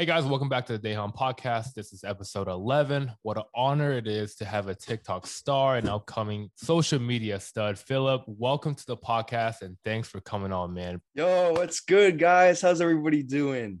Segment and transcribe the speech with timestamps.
[0.00, 1.74] Hey guys, welcome back to the Daehan podcast.
[1.74, 3.12] This is episode 11.
[3.20, 7.78] What an honor it is to have a TikTok star and upcoming social media stud.
[7.78, 11.02] Philip, welcome to the podcast and thanks for coming on, man.
[11.14, 12.62] Yo, what's good, guys?
[12.62, 13.80] How's everybody doing?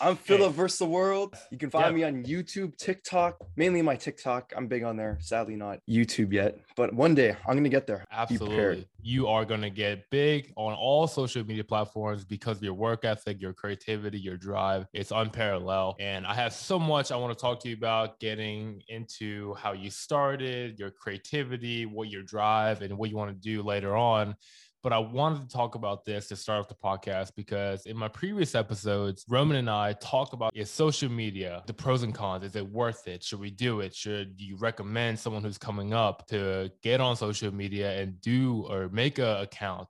[0.00, 0.56] I'm Philip hey.
[0.56, 1.36] versus the world.
[1.50, 2.10] You can find yeah.
[2.10, 4.54] me on YouTube, TikTok, mainly my TikTok.
[4.56, 5.18] I'm big on there.
[5.20, 8.06] Sadly, not YouTube yet, but one day I'm going to get there.
[8.10, 8.88] Absolutely.
[9.02, 13.04] You are going to get big on all social media platforms because of your work
[13.04, 14.86] ethic, your creativity, your drive.
[14.92, 15.96] It's it's unparalleled.
[15.98, 19.72] And I have so much I want to talk to you about getting into how
[19.72, 24.36] you started, your creativity, what your drive, and what you want to do later on.
[24.82, 28.08] But I wanted to talk about this to start off the podcast because in my
[28.08, 32.44] previous episodes, Roman and I talk about is social media, the pros and cons.
[32.44, 33.22] Is it worth it?
[33.22, 33.94] Should we do it?
[33.94, 38.88] Should you recommend someone who's coming up to get on social media and do or
[38.88, 39.88] make an account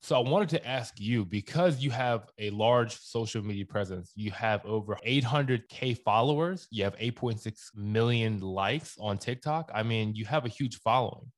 [0.00, 4.30] so I wanted to ask you because you have a large social media presence, you
[4.30, 9.70] have over 800k followers, you have 8.6 million likes on TikTok.
[9.74, 11.32] I mean, you have a huge following.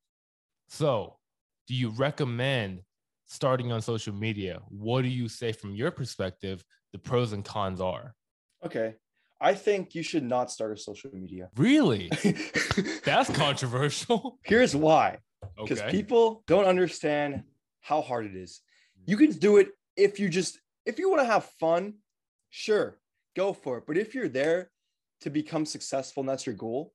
[0.68, 1.16] So,
[1.66, 2.82] do you recommend
[3.28, 4.60] starting on social media?
[4.68, 6.62] What do you say from your perspective
[6.92, 8.14] the pros and cons are?
[8.64, 8.96] Okay.
[9.40, 11.48] I think you should not start a social media.
[11.56, 12.10] Really?
[13.04, 14.38] That's controversial.
[14.44, 15.18] Here's why.
[15.56, 15.90] Because okay.
[15.90, 17.44] people don't understand
[17.80, 18.60] how hard it is.
[19.06, 19.32] You mm-hmm.
[19.32, 21.94] can do it if you just if you want to have fun,
[22.48, 22.98] sure,
[23.36, 23.84] go for it.
[23.86, 24.70] But if you're there
[25.22, 26.92] to become successful and that's your goal,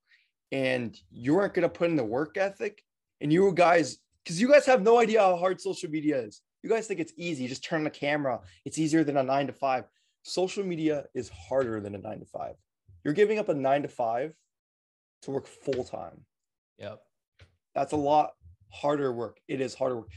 [0.51, 2.81] and you aren't gonna put in the work ethic,
[3.21, 6.41] and you guys, because you guys have no idea how hard social media is.
[6.63, 8.39] You guys think it's easy, just turn on the camera.
[8.65, 9.85] It's easier than a nine to five.
[10.23, 12.55] Social media is harder than a nine to five.
[13.03, 14.33] You're giving up a nine to five
[15.21, 16.25] to work full time.
[16.79, 16.99] Yep.
[17.75, 18.31] That's a lot
[18.71, 19.39] harder work.
[19.47, 20.09] It is harder work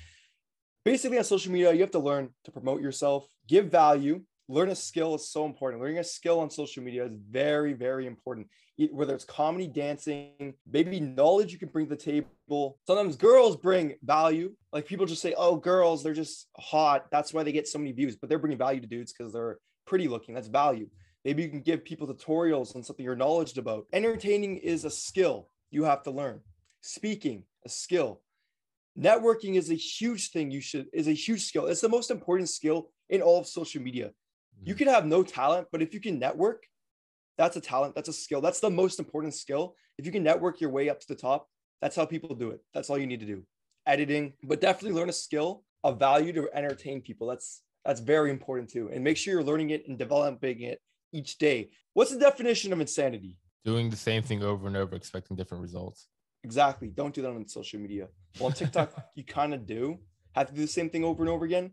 [0.85, 4.75] basically on social media, you have to learn to promote yourself, give value, learn a
[4.75, 5.83] skill is so important.
[5.83, 8.49] Learning a skill on social media is very, very important.
[8.91, 12.79] Whether it's comedy, dancing, maybe knowledge you can bring to the table.
[12.87, 14.55] Sometimes girls bring value.
[14.73, 17.07] Like people just say, oh, girls, they're just hot.
[17.11, 19.59] That's why they get so many views, but they're bringing value to dudes because they're
[19.87, 20.35] pretty looking.
[20.35, 20.89] That's value.
[21.25, 23.87] Maybe you can give people tutorials on something you're knowledgeable about.
[23.93, 26.41] Entertaining is a skill you have to learn.
[26.81, 28.23] Speaking, a skill
[28.99, 31.67] networking is a huge thing you should is a huge skill.
[31.67, 34.11] It's the most important skill in all of social media.
[34.63, 34.79] You mm-hmm.
[34.79, 36.65] can have no talent but if you can network
[37.37, 38.41] that's a talent that's a skill.
[38.41, 39.77] That's the most important skill.
[39.99, 41.49] If you can network your way up to the top
[41.81, 42.61] that's how people do it.
[42.75, 43.45] That's all you need to do.
[43.87, 47.29] Editing but definitely learn a skill of value to entertain people.
[47.29, 48.91] That's that's very important too.
[48.93, 50.81] And make sure you're learning it and developing it
[51.13, 51.71] each day.
[51.95, 53.39] What's the definition of insanity?
[53.65, 56.09] Doing the same thing over and over expecting different results
[56.45, 56.89] Exactly.
[56.89, 58.09] Don't do that on social media.
[58.39, 59.99] Well, on TikTok, you kind of do
[60.35, 61.73] have to do the same thing over and over again,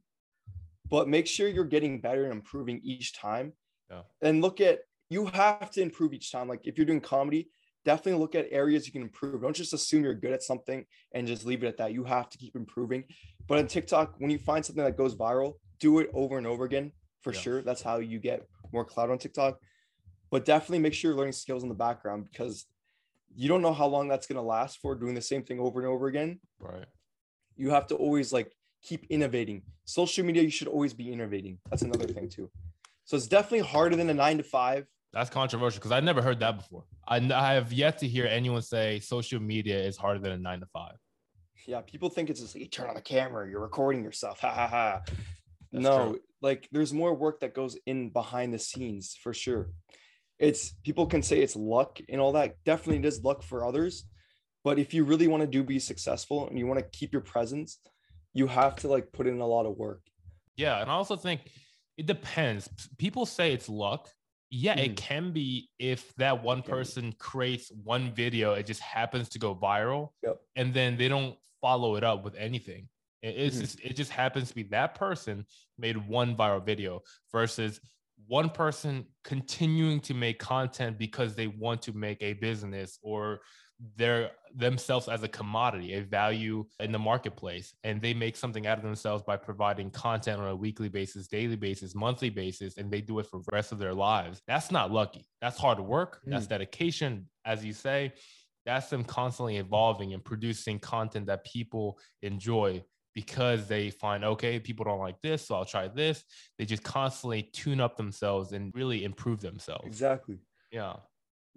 [0.90, 3.54] but make sure you're getting better and improving each time.
[3.90, 4.02] Yeah.
[4.22, 6.48] And look at you have to improve each time.
[6.48, 7.50] Like if you're doing comedy,
[7.86, 9.42] definitely look at areas you can improve.
[9.42, 11.94] Don't just assume you're good at something and just leave it at that.
[11.94, 13.04] You have to keep improving.
[13.48, 16.66] But on TikTok, when you find something that goes viral, do it over and over
[16.66, 17.40] again for yeah.
[17.40, 17.62] sure.
[17.62, 19.60] That's how you get more clout on TikTok.
[20.32, 22.66] But definitely make sure you're learning skills in the background because
[23.36, 25.80] you don't know how long that's going to last for doing the same thing over
[25.80, 26.40] and over again.
[26.60, 26.86] Right.
[27.56, 28.52] You have to always like
[28.82, 29.64] keep innovating.
[29.84, 31.60] Social media, you should always be innovating.
[31.70, 32.50] That's another thing too.
[33.04, 34.88] So it's definitely harder than a nine to five.
[35.14, 36.84] That's controversial because I've never heard that before.
[37.08, 40.60] I, I have yet to hear anyone say social media is harder than a nine
[40.62, 40.96] to five.
[41.68, 44.40] Yeah, people think it's just like you turn on the camera, you're recording yourself.
[44.42, 45.02] Ha ha ha.
[45.72, 46.20] no, true.
[46.42, 49.70] like there's more work that goes in behind the scenes for sure
[50.40, 52.56] it's people can say it's luck and all that.
[52.66, 54.06] Definitely it is luck for others.
[54.64, 57.22] But if you really want to do be successful and you want to keep your
[57.22, 57.80] presence,
[58.34, 60.02] you have to like put in a lot of work.
[60.58, 60.82] Yeah.
[60.82, 61.42] And I also think
[61.98, 62.70] it depends.
[62.98, 64.10] People say it's luck.
[64.50, 64.86] Yeah, mm.
[64.86, 69.56] it can be if that one person creates one video, it just happens to go
[69.56, 70.10] viral.
[70.24, 70.38] Yep.
[70.56, 72.88] And then they don't follow it up with anything.
[73.22, 73.62] It's mm.
[73.62, 75.46] just, it just happens to be that person
[75.78, 77.80] made one viral video versus
[78.28, 83.40] one person continuing to make content because they want to make a business or
[83.98, 88.78] they're themselves as a commodity, a value in the marketplace, and they make something out
[88.78, 93.02] of themselves by providing content on a weekly basis, daily basis, monthly basis, and they
[93.02, 94.42] do it for the rest of their lives.
[94.48, 95.28] That's not lucky.
[95.42, 96.22] That's hard work.
[96.26, 96.32] Mm.
[96.32, 98.14] That's dedication, as you say.
[98.66, 102.82] That's them constantly evolving and producing content that people enjoy
[103.16, 106.24] because they find okay people don't like this so i'll try this.
[106.58, 109.88] They just constantly tune up themselves and really improve themselves.
[109.88, 110.38] Exactly.
[110.72, 110.98] Yeah.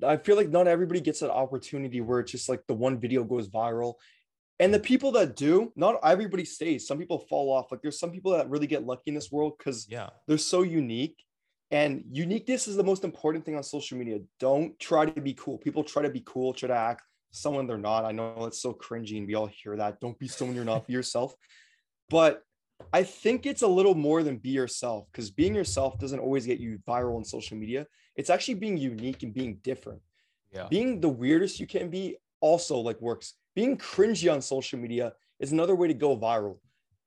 [0.05, 3.25] I feel like not everybody gets that opportunity where it's just like the one video
[3.25, 3.95] goes viral.
[4.61, 6.87] And the people that do not everybody stays.
[6.87, 7.71] Some people fall off.
[7.71, 10.11] Like there's some people that really get lucky in this world because yeah.
[10.27, 11.25] they're so unique.
[11.71, 14.21] And uniqueness is the most important thing on social media.
[14.41, 15.59] Don't try to be cool.
[15.59, 18.05] People try to be cool, try to act someone they're not.
[18.05, 20.01] I know it's so cringy and we all hear that.
[20.01, 21.35] Don't be someone you're not, be yourself.
[22.11, 22.43] But
[22.93, 26.59] I think it's a little more than be yourself because being yourself doesn't always get
[26.59, 27.87] you viral on social media.
[28.17, 30.01] It's actually being unique and being different.
[30.53, 30.69] Yeah.
[30.71, 33.35] Being the weirdest you can be also like works.
[33.55, 36.59] Being cringy on social media is another way to go viral.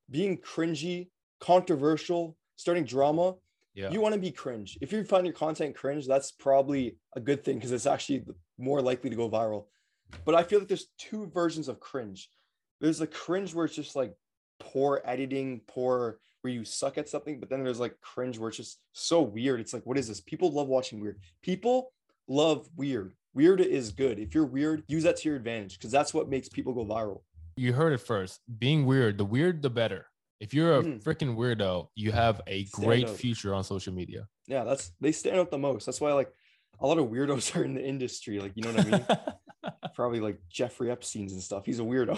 [0.10, 1.10] Being cringy,
[1.40, 3.36] controversial, starting drama,
[3.74, 3.90] Yeah.
[3.90, 4.78] you want to be cringe.
[4.82, 8.26] If you find your content cringe, that's probably a good thing because it's actually
[8.58, 9.66] more likely to go viral.
[10.26, 12.30] But I feel like there's two versions of cringe.
[12.80, 14.14] There's the cringe where it's just like
[14.60, 18.58] poor editing, poor where you suck at something, but then there's like cringe where it's
[18.58, 19.60] just so weird.
[19.60, 20.20] It's like, what is this?
[20.22, 21.20] People love watching weird.
[21.44, 21.92] People
[22.28, 23.14] love weird.
[23.34, 24.18] Weird is good.
[24.20, 27.22] If you're weird, use that to your advantage because that's what makes people go viral.
[27.58, 28.40] you heard it first.
[28.60, 30.08] Being weird, the weird, the better.
[30.40, 31.04] If you're a Mhm.
[31.04, 33.16] freaking weirdo, you have a Stand great out.
[33.18, 34.28] future on social media.
[34.48, 35.86] Yeah, that's they stand out the most.
[35.86, 36.34] That's why like
[36.82, 38.40] a lot of weirdos are in the industry.
[38.40, 39.06] Like, you know what I mean?
[39.96, 41.66] Probably like Jeffrey Epstein's and stuff.
[41.66, 42.18] He's a weirdo.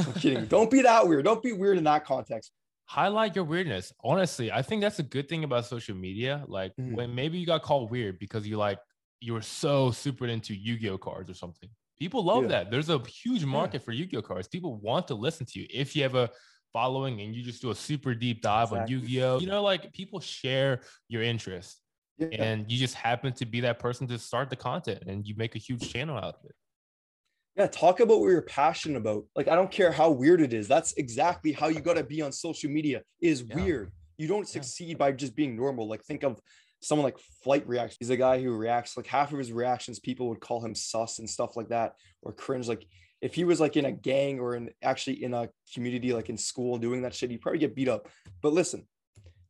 [0.06, 0.44] I'm kidding.
[0.46, 1.24] Don't be that weird.
[1.24, 2.52] Don't be weird in that context.
[2.84, 3.92] Highlight your weirdness.
[4.02, 6.44] Honestly, I think that's a good thing about social media.
[6.46, 6.94] Like Mhm.
[6.94, 8.78] when maybe you got called weird because you like
[9.20, 11.68] you were so super into Yu-Gi-Oh cards or something.
[11.98, 12.48] People love Yeah.
[12.48, 12.70] that.
[12.70, 14.46] There's a huge market for Yu-Gi-Oh cards.
[14.48, 16.30] People want to listen to you if you have a
[16.72, 18.94] following and you just do a super deep dive Exactly.
[18.96, 19.40] on Yu-Gi-Oh.
[19.40, 21.80] You know, like people share your interest.
[22.18, 22.28] Yeah.
[22.42, 25.54] and you just happen to be that person to start the content and you make
[25.54, 26.54] a huge channel out of it.
[27.56, 29.24] Yeah, talk about what you're passionate about.
[29.36, 30.68] Like, I don't care how weird it is.
[30.68, 33.02] That's exactly how you gotta be on social media.
[33.20, 33.54] Is Yeah.
[33.56, 33.92] weird.
[34.16, 34.52] You don't Yeah.
[34.62, 35.88] succeed by just being normal.
[35.88, 36.40] Like, think of
[36.80, 37.96] someone like Flight Reacts.
[37.98, 39.98] He's a guy who reacts like half of his reactions.
[40.00, 42.68] People would call him sus and stuff like that, or cringe.
[42.68, 42.84] Like,
[43.20, 46.36] if he was like in a gang or in actually in a community, like in
[46.36, 48.08] school, doing that shit, he'd probably get beat up.
[48.42, 48.86] But listen,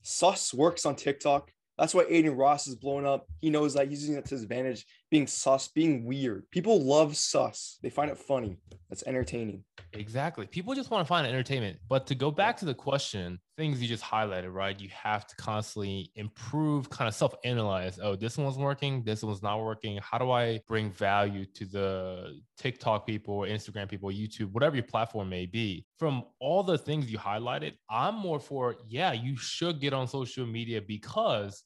[0.03, 1.51] sus works on TikTok.
[1.79, 3.27] That's why Adin Ross is blowing up.
[3.41, 6.51] He knows that he's using that to his advantage, being sus, being weird.
[6.51, 7.79] People love sus.
[7.83, 8.57] They find it funny.
[8.91, 9.65] That's entertaining.
[9.93, 10.47] Exactly.
[10.47, 11.79] People just want to find entertainment.
[11.89, 14.79] But to go back to the question, things you just highlighted, right?
[14.81, 17.99] You have to constantly improve, kind of self analyze.
[18.03, 19.03] Oh, this one's working.
[19.05, 19.99] This one's not working.
[20.03, 24.85] How do I bring value to the TikTok people or Instagram people, YouTube, whatever your
[24.85, 25.85] platform may be?
[25.99, 30.47] From all the things you highlighted, I'm more for, yeah, you should get on social
[30.47, 31.65] media because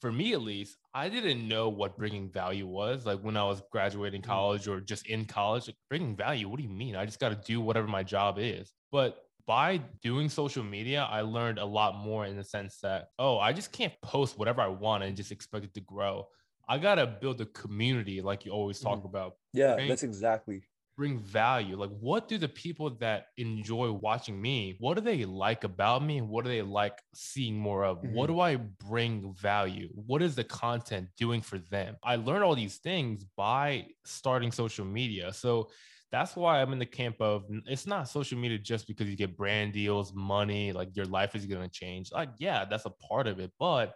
[0.00, 3.06] for me at least, I didn't know what bringing value was.
[3.06, 6.62] Like when I was graduating college or just in college, like bringing value, what do
[6.64, 6.96] you mean?
[6.96, 8.72] I just got to do whatever my job is.
[8.92, 13.38] But by doing social media, I learned a lot more in the sense that, oh,
[13.38, 16.26] I just can't post whatever I want and just expect it to grow.
[16.68, 19.04] I got to build a community, like you always talk Mhm.
[19.04, 19.86] about, Yeah, Right.
[19.86, 20.69] that's exactly.
[21.00, 21.78] Bring value.
[21.78, 26.20] Like, what do the people that enjoy watching me, what do they like about me?
[26.20, 28.02] What do they like seeing more of?
[28.02, 28.34] What Mhm.
[28.34, 29.88] do I bring value?
[29.94, 31.96] What is the content doing for them?
[32.02, 35.32] I learned all these things by starting social media.
[35.32, 35.70] So
[36.12, 39.38] that's why I'm in the camp of it's not social media just because you get
[39.38, 42.12] brand deals, money, like your life is going to change.
[42.12, 43.94] Like, yeah, that's a part of it, but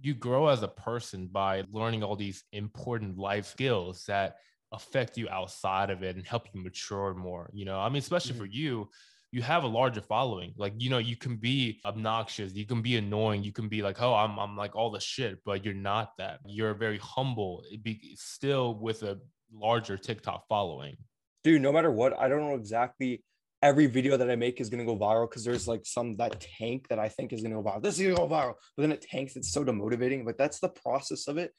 [0.00, 4.36] you grow as a person by learning all these important life skills that
[4.72, 7.50] affect you outside of it and help you mature more.
[7.52, 8.52] You know, I mean, especially for mm-hmm.
[8.52, 8.88] you,
[9.32, 10.54] you have a larger following.
[10.56, 14.00] Like, you know, you can be obnoxious, you can be annoying, you can be like,
[14.02, 16.40] oh, I'm, I'm like all the shit, but you're not that.
[16.46, 19.18] You're very humble, it be still with a
[19.52, 20.96] larger TikTok following.
[21.44, 23.22] Dude, no matter what, I don't know exactly
[23.62, 26.88] every video that I make is gonna go viral because there's like some that tank
[26.88, 27.82] that I think is gonna go viral.
[27.82, 29.36] This is gonna go viral, but then it tanks.
[29.36, 30.24] It's so demotivating.
[30.24, 31.52] but that's the process of it.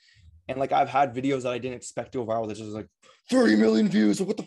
[0.51, 2.46] And like I've had videos that I didn't expect to go viral.
[2.46, 2.88] That's just like
[3.29, 4.22] 30 million views.
[4.22, 4.46] What the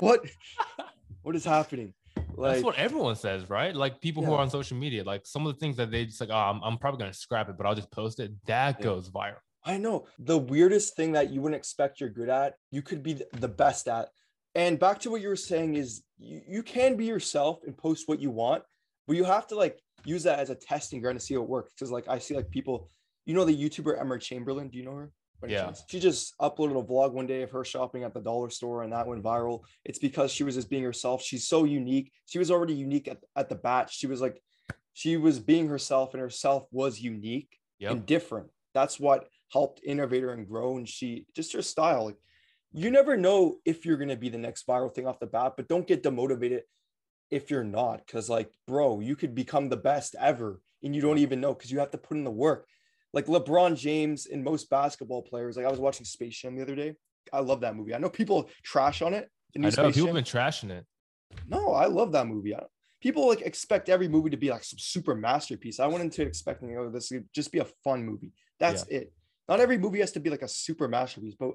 [0.00, 0.24] what?
[1.22, 1.94] what is happening?
[2.36, 3.74] Like That's what everyone says, right?
[3.74, 6.20] Like people who are on social media, like some of the things that they just
[6.20, 8.32] like, oh, I'm, I'm probably gonna scrap it, but I'll just post it.
[8.46, 8.84] That Yeah.
[8.84, 9.38] goes viral.
[9.64, 13.20] I know the weirdest thing that you wouldn't expect you're good at, you could be
[13.32, 14.08] the best at.
[14.54, 18.06] And back to what you were saying is you, you can be yourself and post
[18.06, 18.62] what you want,
[19.06, 21.48] but you have to like use that as a testing ground to see how it
[21.48, 21.72] works.
[21.78, 22.88] Cause like I see like people,
[23.26, 25.10] you know, the YouTuber Emma Chamberlain, do you know her?
[25.46, 25.64] Yeah.
[25.66, 25.84] chance?
[25.88, 28.92] She just uploaded a vlog one day of her shopping at the dollar store and
[28.92, 29.60] that went viral.
[29.84, 31.22] It's because she was just being herself.
[31.22, 32.10] She's so unique.
[32.26, 33.90] She was already unique at, at the bat.
[33.90, 34.42] She was like,
[34.94, 37.90] she was being herself and herself was unique Yep.
[37.92, 38.48] and different.
[38.74, 40.76] That's what helped innovate her and grow.
[40.76, 42.06] And she just her style.
[42.06, 42.16] Like
[42.72, 45.68] you never know if you're gonna be the next viral thing off the bat, but
[45.68, 46.62] don't get demotivated
[47.30, 48.06] if you're not.
[48.08, 51.70] Cause like, bro, you could become the best ever and you don't even know because
[51.70, 52.66] you have to put in the work.
[53.18, 55.56] Like LeBron James and most basketball players.
[55.56, 56.94] Like I was watching Space Jam the other day.
[57.32, 57.92] I love that movie.
[57.92, 59.28] I know people trash on it.
[59.56, 60.14] I know Space people Jam.
[60.14, 60.86] have been trashing it.
[61.48, 62.54] No, I love that movie.
[62.54, 62.62] I,
[63.00, 65.80] people like expect every movie to be like some super masterpiece.
[65.80, 68.30] I went into it expecting, oh, this would just be a fun movie.
[68.60, 69.12] That's it.
[69.48, 71.54] Not every movie has to be like a super masterpiece, but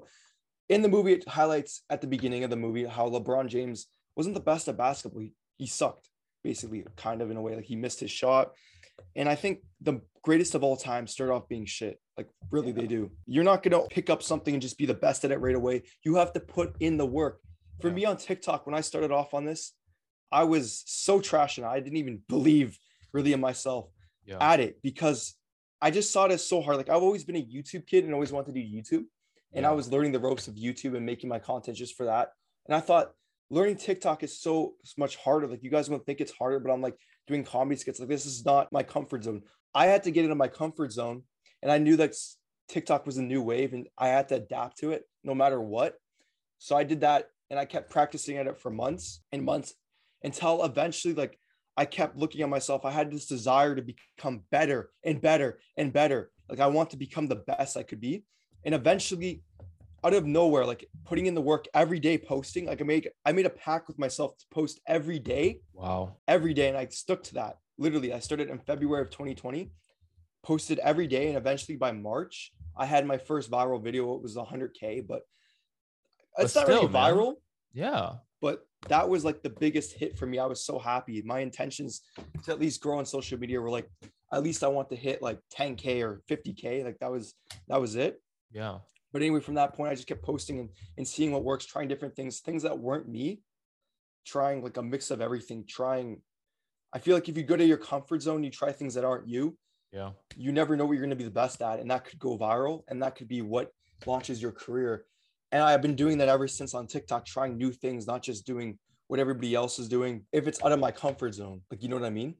[0.68, 4.34] in the movie, it highlights at the beginning of the movie how LeBron James wasn't
[4.34, 5.22] the best at basketball.
[5.22, 6.10] He, he sucked,
[6.42, 7.56] basically, kind of in a way.
[7.56, 8.52] Like he missed his shot.
[9.16, 12.00] And I think the greatest of all time start off being shit.
[12.16, 12.80] Like really, yeah.
[12.80, 13.10] they do.
[13.26, 15.82] You're not gonna pick up something and just be the best at it right away.
[16.04, 17.40] You have to put in the work.
[17.80, 17.94] For yeah.
[17.94, 19.72] me on TikTok, when I started off on this,
[20.32, 22.78] I was so trash and I didn't even believe
[23.12, 23.90] really in myself
[24.26, 24.38] yeah.
[24.40, 25.34] at it because
[25.80, 26.76] I just saw it as so hard.
[26.76, 29.04] Like I've always been a YouTube kid and always wanted to do YouTube.
[29.52, 29.64] And.
[29.64, 32.30] I was learning the ropes of YouTube and making my content just for that.
[32.66, 33.12] And I thought
[33.50, 35.46] learning TikTok is so much harder.
[35.46, 36.96] Like you guys won't think it's harder, but I'm like
[37.28, 38.00] doing comedy skits.
[38.00, 39.42] Like this is not my comfort zone.
[39.74, 41.22] I had to get into my comfort zone.
[41.62, 42.14] And I knew that
[42.68, 45.96] TikTok was a new wave and I had to adapt to it no matter what.
[46.58, 49.74] So I did that and I kept practicing at it for months and months
[50.22, 51.38] until eventually like
[51.76, 52.84] I kept looking at myself.
[52.84, 56.30] I had this desire to become better and better and better.
[56.48, 58.24] Like I want to become the best I could be.
[58.64, 59.42] And eventually,
[60.04, 63.32] out of nowhere, like putting in the work every day, posting, like I made I
[63.32, 65.60] made a pact with myself to post every day.
[65.72, 66.16] Wow.
[66.28, 66.68] Every day.
[66.68, 67.56] And I stuck to that.
[67.78, 69.70] Literally, I started in February of 2020,
[70.42, 74.14] posted every day, and eventually by March, I had my first viral video.
[74.14, 75.22] It was 100K, but
[76.38, 77.26] it's not really viral.
[77.26, 77.34] Man.
[77.72, 78.12] Yeah.
[78.40, 80.38] But that was like the biggest hit for me.
[80.38, 81.22] I was so happy.
[81.22, 82.02] My intentions
[82.44, 83.88] to at least grow on social media were like,
[84.32, 86.84] at least I want to hit like 10k or 50k.
[86.84, 87.34] Like that was
[87.68, 88.20] that was it.
[88.52, 88.78] Yeah.
[89.12, 91.86] But anyway, from that point, I just kept posting and, and seeing what works, trying
[91.88, 93.40] different things, things that weren't me,
[94.26, 96.20] trying like a mix of everything, trying.
[96.94, 99.28] I feel like if you go to your comfort zone, you try things that aren't
[99.28, 99.58] you.
[99.92, 100.10] Yeah.
[100.36, 101.80] You never know what you're going to be the best at.
[101.80, 103.70] And that could go viral and that could be what
[104.06, 105.04] launches your career.
[105.52, 108.78] And I've been doing that ever since on TikTok, trying new things, not just doing
[109.08, 110.24] what everybody else is doing.
[110.32, 112.34] If it's out of my comfort zone, like, you know what I mean?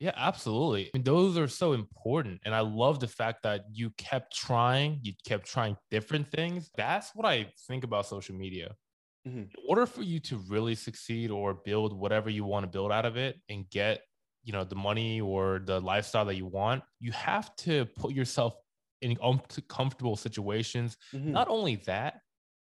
[0.00, 0.86] Yeah, absolutely.
[0.86, 2.40] I mean, those are so important.
[2.44, 6.70] And I love the fact that you kept trying, you kept trying different things.
[6.76, 8.74] That's what I think about social media.
[9.28, 9.38] Mm-hmm.
[9.38, 13.04] In order for you to really succeed or build whatever you want to build out
[13.04, 14.02] of it and get,
[14.44, 18.54] you know, the money or the lifestyle that you want, you have to put yourself
[19.02, 20.96] in uncomfortable situations.
[21.14, 21.32] Mm-hmm.
[21.32, 22.20] Not only that,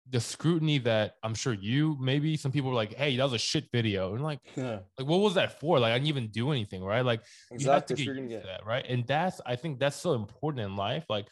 [0.10, 3.38] the scrutiny that I'm sure you maybe some people were like, "Hey, that was a
[3.38, 4.80] shit video," and like, yeah.
[4.98, 5.80] like what was that for?
[5.80, 7.06] Like, I didn't even do anything, right?
[7.06, 7.64] Like, exactly.
[7.64, 8.86] you have to get, to that, right?
[8.88, 11.06] And that's I think that's so important in life.
[11.08, 11.28] Like,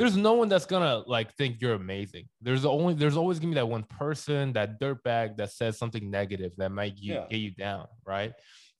[0.00, 2.24] there's no one that's gonna like think you're amazing.
[2.40, 6.52] There's only there's always gonna be that one person, that dirtbag that says something negative
[6.56, 7.26] that might you, yeah.
[7.30, 8.32] get you down, right?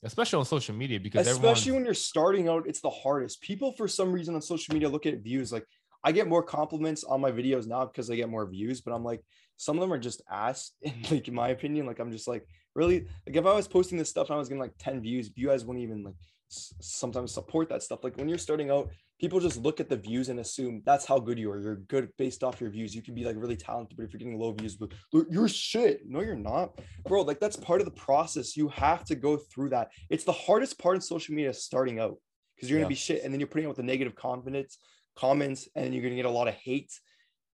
[0.03, 3.43] Especially on social media, because especially when you're starting out, it's the hardest.
[3.43, 5.67] People, for some reason, on social media look at views like
[6.03, 9.05] I get more compliments on my videos now because I get more views, but I'm
[9.05, 9.23] like,
[9.57, 11.11] some of them are just ass, in, mm.
[11.11, 11.85] like in my opinion.
[11.85, 13.07] Like I'm just like, really?
[13.27, 15.49] Like if I was posting this stuff and I was getting like 10 views, you
[15.49, 16.15] guys wouldn't even like
[16.51, 18.05] sometimes support that stuff.
[18.05, 18.91] Like when you're starting out,
[19.21, 21.61] people just look at the views and assume that's how good you are.
[21.61, 22.95] You're good based off your views.
[22.95, 26.03] You can be like really talented, but if you're getting low views, but you're shit.
[26.07, 27.23] No, you're not, bro.
[27.23, 28.57] Like that's part of the process.
[28.57, 29.91] You have to go through that.
[30.09, 32.17] It's the hardest part in social media starting out
[32.57, 32.89] because you're gonna yeah.
[32.89, 34.79] be shit, and then you're putting out with the negative confidence
[35.17, 36.93] comments and you're going to get a lot of hate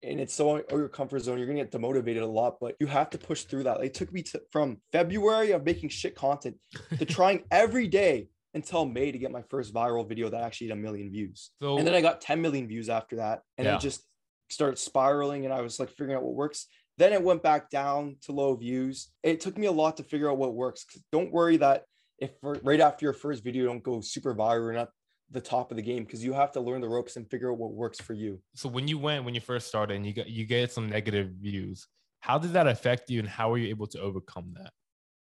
[0.03, 2.75] and it's so out your comfort zone you're going to get demotivated a lot but
[2.79, 6.15] you have to push through that it took me to, from february of making shit
[6.15, 6.57] content
[6.99, 10.79] to trying every day until may to get my first viral video that actually had
[10.79, 13.77] a million views so, and then i got 10 million views after that and yeah.
[13.77, 14.03] it just
[14.51, 18.17] started spiraling and i was like figuring out what works then it went back down
[18.23, 21.57] to low views it took me a lot to figure out what works don't worry
[21.57, 21.85] that
[22.19, 24.89] if right after your first video don't go super viral or not
[25.31, 27.59] the top of the game because you have to learn the ropes and figure out
[27.59, 28.41] what works for you.
[28.55, 31.31] So when you went when you first started and you got you get some negative
[31.41, 31.87] views,
[32.21, 34.73] how did that affect you and how were you able to overcome that?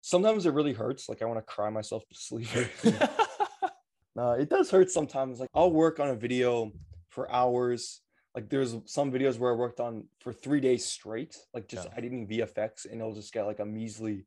[0.07, 1.09] Sometimes it really hurts.
[1.09, 2.47] Like I want to cry myself to sleep.
[4.15, 5.41] no, it does hurt sometimes.
[5.41, 6.73] Like I'll work on a video
[7.09, 8.03] for hours.
[8.35, 11.97] Like there's some videos where I worked on for three days straight, like just yeah.
[11.97, 14.27] editing VFX, and it'll just get like a measly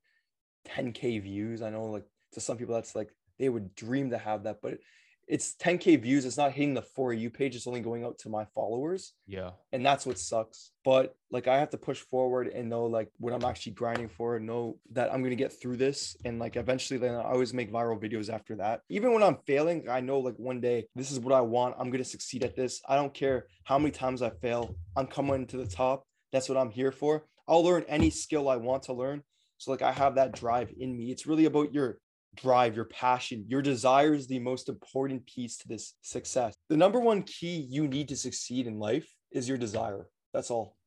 [0.68, 1.62] 10k views.
[1.62, 4.80] I know like to some people that's like they would dream to have that, but
[5.28, 8.30] it's 10k views it's not hitting the for you page it's only going out to
[8.30, 9.14] my followers.
[9.28, 9.52] Yeah.
[9.74, 10.72] And that's what sucks.
[10.86, 14.40] But like i have to push forward and know like what i'm actually grinding for
[14.40, 17.72] know that i'm going to get through this and like eventually then i always make
[17.72, 18.82] viral videos after that.
[18.90, 21.90] Even when i'm failing i know like one day this is what i want i'm
[21.90, 22.82] going to succeed at this.
[22.88, 26.58] I don't care how many times i fail i'm coming to the top that's what
[26.58, 27.26] i'm here for.
[27.48, 29.24] I'll learn any skill i want to learn.
[29.58, 31.12] So like i have that drive in me.
[31.12, 32.00] It's really about your
[32.38, 36.56] drive, your passion, your desire is the most important piece to this success.
[36.70, 40.08] The number one key you need to succeed in life is your desire.
[40.34, 40.78] That's all.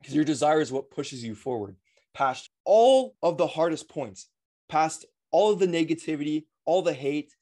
[0.00, 1.76] Because your desire is what pushes you forward
[2.14, 4.28] past all of the hardest points,
[4.68, 7.34] past all of the negativity, all the hate.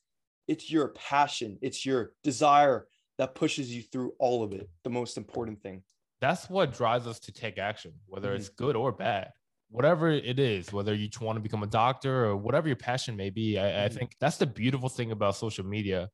[0.47, 2.87] It's your passion, it's your desire
[3.19, 4.69] that pushes you through all of it.
[4.85, 5.83] The most important thing.
[6.21, 8.37] That's what drives us to take action, whether Mhm.
[8.37, 9.33] it's good or bad.
[9.71, 13.31] Whatever it is, whether you want to become a doctor or whatever your passion may
[13.31, 13.95] be, I, I Mhm.
[13.95, 16.11] think that's the beautiful thing about social media.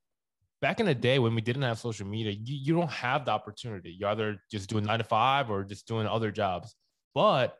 [0.62, 3.32] Back in the day when we didn't have social media, you, you don't have the
[3.32, 3.92] opportunity.
[3.98, 6.74] You're either just doing nine to five or just doing other jobs.
[7.14, 7.58] But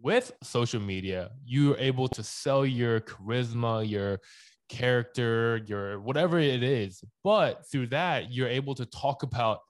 [0.00, 4.20] with social media, you're able to sell your charisma, your
[4.68, 7.02] character, your whatever it is.
[7.24, 9.60] But through that, you're able to talk about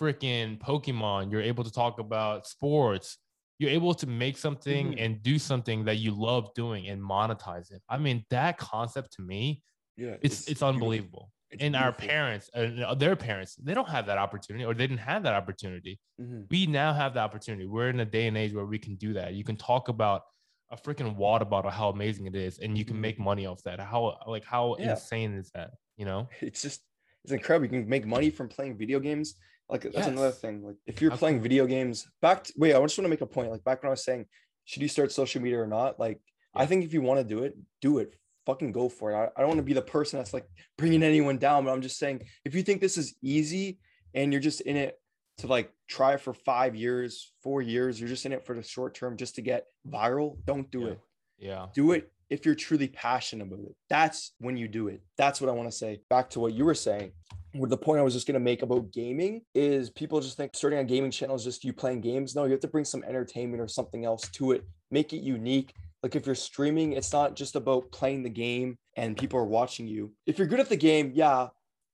[0.00, 1.30] freaking Pokemon.
[1.30, 3.18] You're able to talk about sports.
[3.60, 5.00] You're able to make something Mhm.
[5.04, 7.82] and do something that you love doing and monetize it.
[7.90, 9.62] I mean, that concept to me,
[9.98, 10.16] Yeah.
[10.22, 11.30] it's it's, unbelievable.
[11.50, 12.08] It's and our beautiful.
[12.08, 16.00] parents, uh, their parents, they don't have that opportunity or they didn't have that opportunity
[16.18, 16.46] Mhm.
[16.50, 17.66] we now have the opportunity.
[17.66, 19.34] We're in a day and age where we can do that.
[19.34, 20.22] You can talk about
[20.70, 23.00] a freaking water bottle, how amazing it is, and you can Mhm.
[23.00, 23.78] make money off that.
[23.78, 24.92] How like how Yeah.
[24.92, 25.72] insane is that?
[25.98, 26.28] You know?
[26.40, 26.80] It's just
[27.24, 27.66] it's incredible.
[27.74, 29.34] You can make money from playing video games.
[29.70, 30.64] Like that's another thing.
[30.64, 33.26] Like if you're playing video games, back to, wait, I just want to make a
[33.26, 33.50] point.
[33.50, 34.26] Like back when I was saying,
[34.64, 35.98] should you start social media or not?
[36.00, 36.20] Like
[36.54, 38.14] I think if you want to do it, do it.
[38.46, 39.14] Fucking go for it.
[39.16, 40.46] I, I don't want to be the person that's like
[40.76, 43.78] bringing anyone down, but I'm just saying if you think this is easy
[44.14, 44.98] and you're just in it
[45.38, 48.94] to like try for five years, four years, you're just in it for the short
[48.94, 50.88] term just to get viral, don't do Yeah.
[50.88, 51.00] it
[51.38, 51.66] Yeah.
[51.74, 53.76] do it if you're truly passionate about it.
[53.88, 55.00] That's when you do it.
[55.16, 56.00] That's what I want to say.
[56.08, 57.12] Back to what you were saying.
[57.52, 60.84] The point I was just gonna make about gaming is people just think starting a
[60.84, 62.34] gaming channel is just you playing games.
[62.34, 64.64] No, you have to bring some entertainment or something else to it.
[64.90, 65.74] Make it unique.
[66.02, 69.86] Like if you're streaming, it's not just about playing the game and people are watching
[69.86, 70.12] you.
[70.26, 71.48] If you're good at the game, yeah,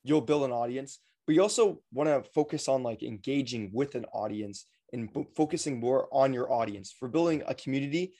[0.04, 0.98] you'll build an audience.
[1.26, 5.80] But you also want to focus on like engaging with an audience and fo- focusing
[5.80, 6.94] more on your audience.
[6.96, 8.12] For building a community,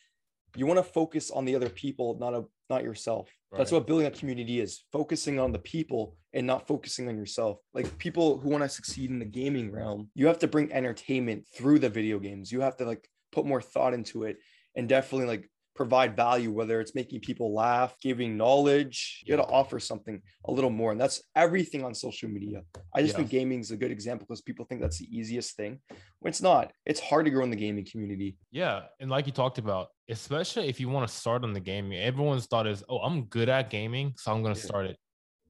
[0.56, 3.28] you want to focus on the other people, not a not yourself.
[3.56, 7.58] That's what building a community is, focusing on the people and not focusing on yourself.
[7.72, 11.46] Like people who want to succeed in the gaming realm, you have to bring entertainment
[11.54, 12.52] through the video games.
[12.52, 14.36] You have to like put more thought into it
[14.74, 19.48] and definitely like provide value, whether it's making people laugh, giving knowledge, you got to
[19.52, 20.90] offer something a little more.
[20.92, 22.62] And that's everything on social media.
[22.94, 23.18] I just Yeah.
[23.18, 25.80] think gaming is a good example because people think that's the easiest thing.
[26.20, 28.36] When it's not, it's hard to grow in the gaming community.
[28.50, 28.84] Yeah.
[29.00, 32.46] And like you talked about, especially if you want to start on the gaming, everyone's
[32.46, 34.62] thought is, oh, I'm good at gaming, so I'm gonna Yeah.
[34.62, 34.96] start it.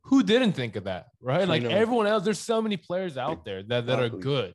[0.04, 1.06] Who didn't think of that?
[1.20, 1.46] Right?
[1.48, 4.54] Like everyone else, there's so many players out there that, that are good.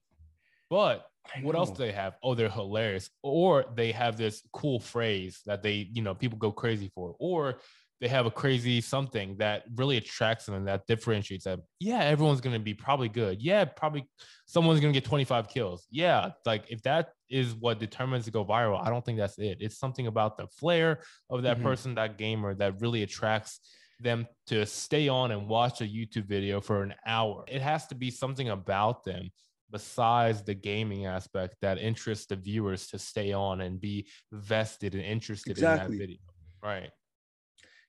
[0.69, 1.05] But
[1.41, 2.15] what else do they have?
[2.23, 3.09] Oh, they're hilarious.
[3.23, 7.15] Or they have this cool phrase that they, you know, people go crazy for.
[7.19, 7.59] Or
[7.99, 11.61] they have a crazy something that really attracts them and that differentiates them.
[11.79, 13.41] Yeah, everyone's gonna be probably good.
[13.41, 14.09] Yeah, probably
[14.47, 15.87] someone's gonna get 25 kills.
[15.91, 19.59] Yeah, like if that is what determines to go viral, I don't think that's it.
[19.61, 21.63] It's something about the flair of that Mhm.
[21.63, 23.59] person, that gamer, that really attracts
[23.99, 27.45] them to stay on and watch a YouTube video for an hour.
[27.47, 29.29] It has to be something about them
[29.71, 35.03] besides the gaming aspect that interests the viewers to stay on and be vested and
[35.03, 35.85] interested Exactly.
[35.85, 36.17] in that video.
[36.63, 36.89] Right.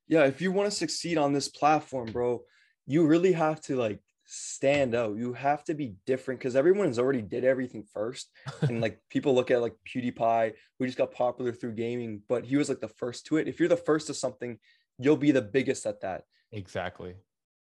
[0.09, 2.43] yeah, if you want to succeed on this platform, bro,
[2.87, 5.17] you really have to like stand out.
[5.17, 8.31] You have to be different because everyone's already did everything first.
[8.63, 12.57] And like people look at like PewDiePie, who just got popular through gaming, but he
[12.57, 13.49] was like the first to it.
[13.49, 14.59] If you're the first to something,
[14.99, 16.23] you'll be the biggest at that.
[16.53, 17.15] Exactly.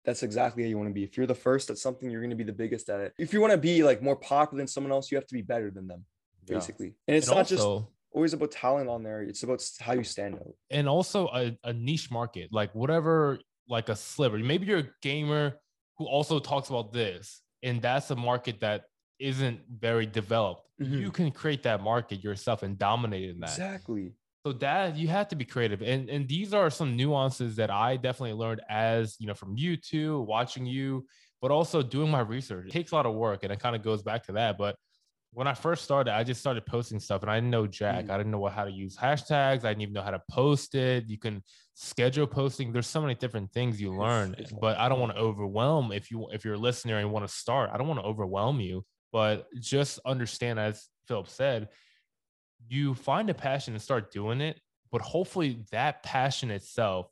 [0.04, 1.04] That's exactly how you want to be.
[1.04, 3.14] If you're the first at something, you're going to be the biggest at it.
[3.20, 5.42] If you want to be like more popular than someone else, you have to be
[5.44, 6.06] better than them,
[6.48, 6.56] Yeah.
[6.56, 6.96] basically.
[7.08, 7.68] And it's And not just
[8.12, 9.22] always about talent on there.
[9.22, 10.54] It's about how you stand out.
[10.72, 14.38] and also a, a niche market, like whatever, like a sliver.
[14.40, 15.54] Maybe you're a gamer
[15.98, 18.86] who also talks about this, and that's a market that
[19.20, 20.68] isn't very developed.
[20.82, 21.00] Mhm.
[21.00, 23.52] You can create that market yourself and dominate in that.
[23.52, 24.14] Exactly.
[24.46, 27.96] So that you have to be creative, and and these are some nuances that I
[27.96, 31.06] definitely learned as you know from you too, watching you,
[31.42, 32.68] but also doing my research.
[32.68, 34.58] It takes a lot of work, and it kind of goes back to that.
[34.58, 34.76] But
[35.34, 38.06] when I first started, I just started posting stuff, and I didn't know jack.
[38.06, 38.10] Mm.
[38.10, 39.64] I didn't know how to use hashtags.
[39.64, 41.06] I didn't even know how to post it.
[41.08, 41.44] You can
[41.76, 42.74] schedule posting.
[42.74, 45.92] There's so many different things you learn, it's a but I don't want to overwhelm.
[45.92, 48.60] If you if you're a listener and want to start, I don't want to overwhelm
[48.60, 48.84] you.
[49.12, 51.70] But just understand, as Philip said,
[52.70, 54.60] you find a passion and start doing it,
[54.92, 57.12] but hopefully that passion itself,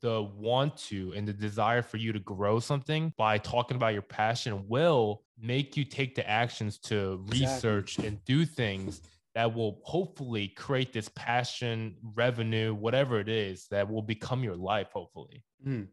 [0.00, 4.02] the want to and the desire for you to grow something by talking about your
[4.02, 7.28] passion will make you take the actions to Exactly.
[7.28, 9.00] research and do things
[9.34, 14.90] that will hopefully create this passion, revenue, whatever it is that will become your life,
[14.92, 15.44] hopefully.
[15.64, 15.88] Mhm.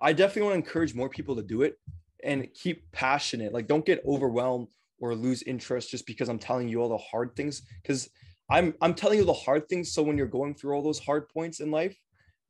[0.00, 1.78] I definitely want to encourage more people to do it
[2.24, 3.52] and keep passionate.
[3.52, 7.36] Like, don't get overwhelmed or lose interest just because I'm telling you all the hard
[7.36, 7.62] things.
[7.82, 8.10] Because
[8.52, 9.92] I'm I'm telling you the hard things.
[9.92, 11.96] So when you're going through all those hard points in life,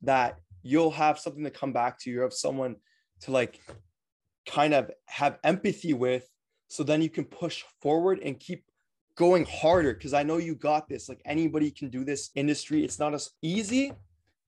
[0.01, 2.11] that you'll have something to come back to.
[2.11, 2.75] You have someone
[3.21, 3.61] to like
[4.45, 6.29] kind of have empathy with
[6.67, 8.65] so then you can push forward and keep
[9.15, 11.07] going harder because I know you got this.
[11.07, 12.83] Like anybody can do this industry.
[12.83, 13.93] It's not as easy,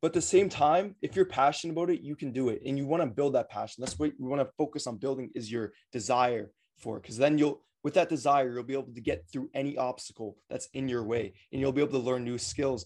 [0.01, 2.77] but at the same time, if you're passionate about it, you can do it and
[2.77, 3.81] you want to build that passion.
[3.81, 7.61] That's what we want to focus on building is your desire for because then you'll
[7.86, 11.34] with that desire, you'll be able to get through any obstacle that's in your way
[11.52, 12.84] and you'll be able to learn new skills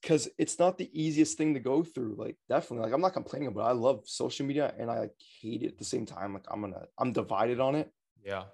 [0.00, 2.14] because it's not the easiest thing to go through.
[2.16, 5.64] Like definitely, like I'm not complaining but I love social media and I like hate
[5.64, 6.32] it at the same time.
[6.32, 7.90] Like I'm gonna, I'm divided on it.
[8.24, 8.44] Yeah.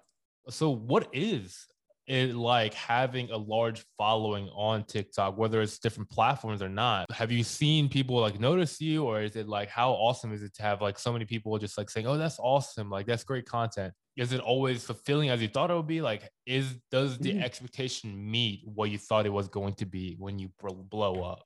[0.48, 1.64] So what is
[2.08, 7.08] it like having a large following on TikTok, whether it's different platforms or not?
[7.12, 10.54] Have you seen people like notice you, or is it like how awesome is it
[10.54, 12.90] to have like so many people just like saying, "Oh, that's awesome!
[12.90, 16.00] Like that's great content." Is it always fulfilling as you thought it would be?
[16.00, 17.42] Like, is does the mm.
[17.42, 21.42] expectation meet what you thought it was going to be when you blow up?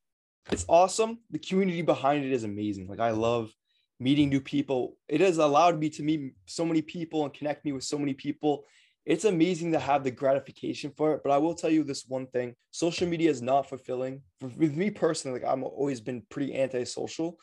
[0.51, 1.19] It's awesome.
[1.31, 2.89] The community behind it is amazing.
[2.89, 3.51] Like I love
[4.01, 4.97] meeting new people.
[5.09, 8.15] It has allowed me to meet so many people and connect me with so many
[8.15, 8.65] people
[9.09, 11.23] it's amazing to have the gratification for it.
[11.25, 14.21] But I will tell you this one thing social media is not fulfilling.
[14.43, 17.39] With me personally, like I've always been pretty anti-social.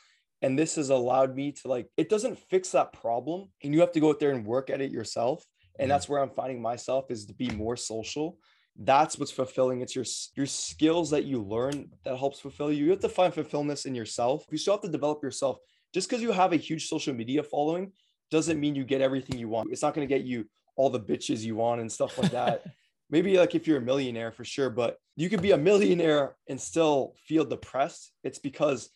[0.46, 3.50] And this has allowed me to like, it doesn't fix that problem.
[3.64, 5.44] And you have to go out there and work at it yourself.
[5.80, 5.90] And mm-hmm.
[5.90, 8.38] that's where I'm finding myself is to be more social.
[8.78, 9.82] That's what's fulfilling.
[9.82, 10.06] It's your
[10.36, 12.86] your skills that you learn that helps fulfill you.
[12.86, 14.46] You have to find fulfillment in yourself.
[14.52, 15.58] You still have to develop yourself.
[15.96, 17.92] Just because you have a huge social media following
[18.30, 19.70] doesn't mean you get everything you want.
[19.72, 22.64] It's not going to get you all the bitches you want and stuff like that.
[23.10, 26.62] Maybe like if you're a millionaire for sure, but you could be a millionaire and
[26.62, 28.12] still feel depressed.
[28.24, 28.92] It's because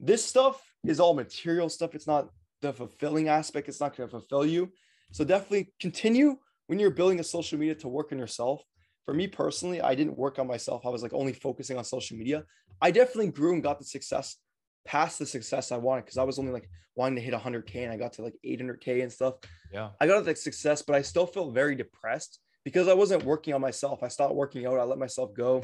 [0.00, 1.94] this stuff is all material stuff.
[1.94, 2.28] It's not
[2.62, 3.68] the fulfilling aspect.
[3.68, 4.70] It's not going to fulfill you.
[5.12, 8.62] So definitely continue when you're building a social media to work on yourself.
[9.04, 10.86] For me personally, I didn't work on myself.
[10.86, 12.44] I was like only focusing on social media.
[12.80, 14.36] I definitely grew and got the success
[14.84, 17.92] past the success I wanted because I was only like wanting to hit 100k and
[17.92, 19.34] I got to like 800k and stuff.
[19.72, 23.54] Yeah, I got the success, but I still felt very depressed because I wasn't working
[23.54, 24.02] on myself.
[24.02, 24.78] I stopped working out.
[24.78, 25.60] I let myself go.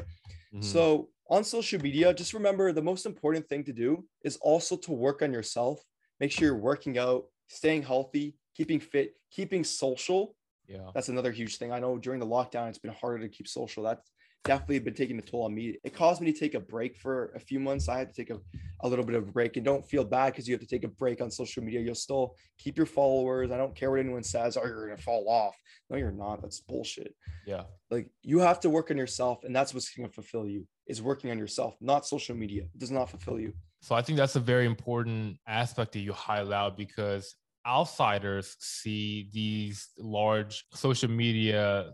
[0.53, 0.61] Mm-hmm.
[0.61, 4.91] So on social media, just remember the most important thing to do is also to
[4.91, 5.81] work on yourself.
[6.19, 10.35] Make sure you're working out, staying healthy, keeping fit, keeping social.
[10.67, 11.71] Yeah, that's another huge thing.
[11.71, 13.81] I know during the lockdown, it's been harder to keep social.
[13.81, 14.11] That's
[14.43, 15.77] definitely been taking a toll on me.
[15.83, 17.87] It caused me to take a break for a few months.
[17.87, 18.39] I had to take a,
[18.81, 20.83] a little bit of a break and don't feel bad because you have to take
[20.83, 21.79] a break on social media.
[21.79, 23.51] You'll still keep your followers.
[23.51, 24.57] I don't care what anyone says.
[24.57, 25.55] Oh, you're going to fall off.
[25.89, 26.41] No, you're not.
[26.41, 27.15] That's bullshit.
[27.45, 27.63] Yeah.
[27.89, 31.01] Like you have to work on yourself and that's what's going to fulfill you is
[31.01, 32.63] working on yourself, not social media.
[32.63, 33.53] It does not fulfill you.
[33.81, 39.89] So I think that's a very important aspect that you highlight because outsiders see these
[39.97, 41.91] large social media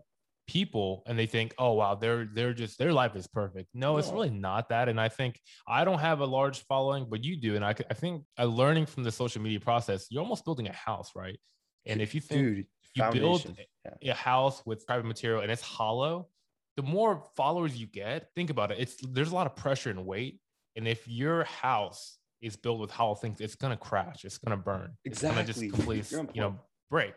[0.47, 3.69] people and they think oh wow they're they're just their life is perfect.
[3.73, 7.07] No, no, it's really not that and i think i don't have a large following
[7.09, 10.21] but you do and i, I think uh, learning from the social media process you're
[10.21, 11.37] almost building a house right?
[11.85, 13.55] And if you think Dude, you build
[14.01, 14.11] yeah.
[14.11, 16.27] a house with private material and it's hollow
[16.75, 20.05] the more followers you get think about it it's there's a lot of pressure and
[20.05, 20.39] weight
[20.75, 24.57] and if your house is built with hollow things it's going to crash it's going
[24.57, 26.55] to burn exactly it's going to just completely you know
[26.89, 27.13] break.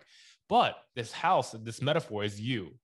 [0.48, 2.74] But this house this metaphor is you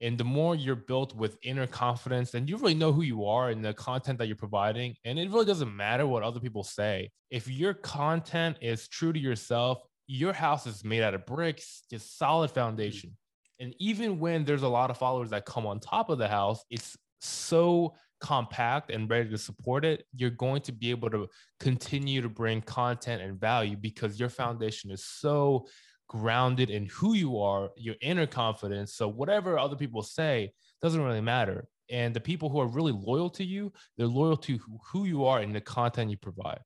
[0.00, 3.50] and the more you're built with inner confidence and you really know who you are
[3.50, 7.10] and the content that you're providing, and it really doesn't matter what other people say.
[7.30, 12.18] If your content is true to yourself, your house is made out of bricks, just
[12.18, 13.16] solid foundation.
[13.58, 16.62] And even when there's a lot of followers that come on top of the house,
[16.70, 21.26] it's so compact and ready to support it, you're going to be able to
[21.60, 25.66] continue to bring content and value because your foundation is so
[26.08, 28.94] grounded in who you are, your inner confidence.
[28.94, 31.66] So whatever other people say doesn't really matter.
[31.90, 34.58] And the people who are really loyal to you, they're loyal to
[34.90, 36.60] who you are and the content you provide.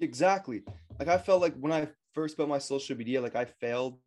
[0.00, 0.62] Exactly.
[0.98, 3.98] Like I felt like when I first built my social media, like I failed.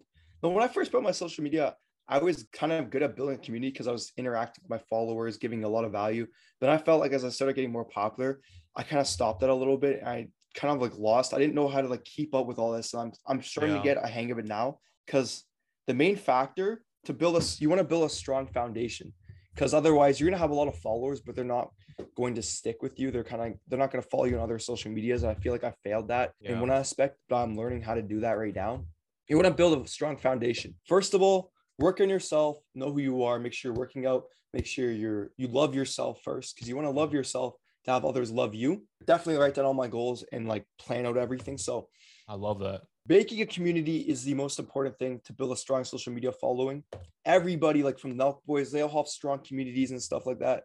[0.42, 1.76] But when I first built my social media,
[2.08, 4.84] I was kind of good at building a community because I was interacting with my
[4.90, 6.28] followers, giving a lot of value.
[6.60, 8.42] Then I felt like as I started getting more popular,
[8.76, 10.04] I kind of stopped that a little bit.
[10.04, 11.34] I kind of like lost.
[11.34, 12.94] I didn't know how to like keep up with all this.
[12.94, 13.82] And I'm I'm starting yeah.
[13.82, 15.44] to get a hang of it now because
[15.88, 19.14] the main factor to build a you want to build a strong foundation
[19.56, 21.72] because otherwise you're gonna have a lot of followers, but they're not
[22.16, 23.12] going to stick with you.
[23.12, 25.24] They're kind of they're not gonna follow you on other social medias.
[25.24, 26.34] And I feel like I failed that.
[26.40, 26.52] Yeah.
[26.52, 28.86] And when I expect but I'm learning how to do that right now.
[29.28, 30.76] You want to build a strong foundation.
[30.86, 34.26] First of all, work on yourself, know who you are, make sure you're working out,
[34.54, 37.56] make sure you're you love yourself first because you want to love yourself
[37.86, 38.86] to have others love you.
[39.06, 41.58] Definitely write down all my goals and like plan out everything.
[41.58, 41.88] So
[42.28, 42.82] I love that.
[43.08, 46.84] Making a community is the most important thing to build a strong social media following.
[47.26, 50.64] Everybody, like from Nelk Boys, they all have strong communities and stuff like that.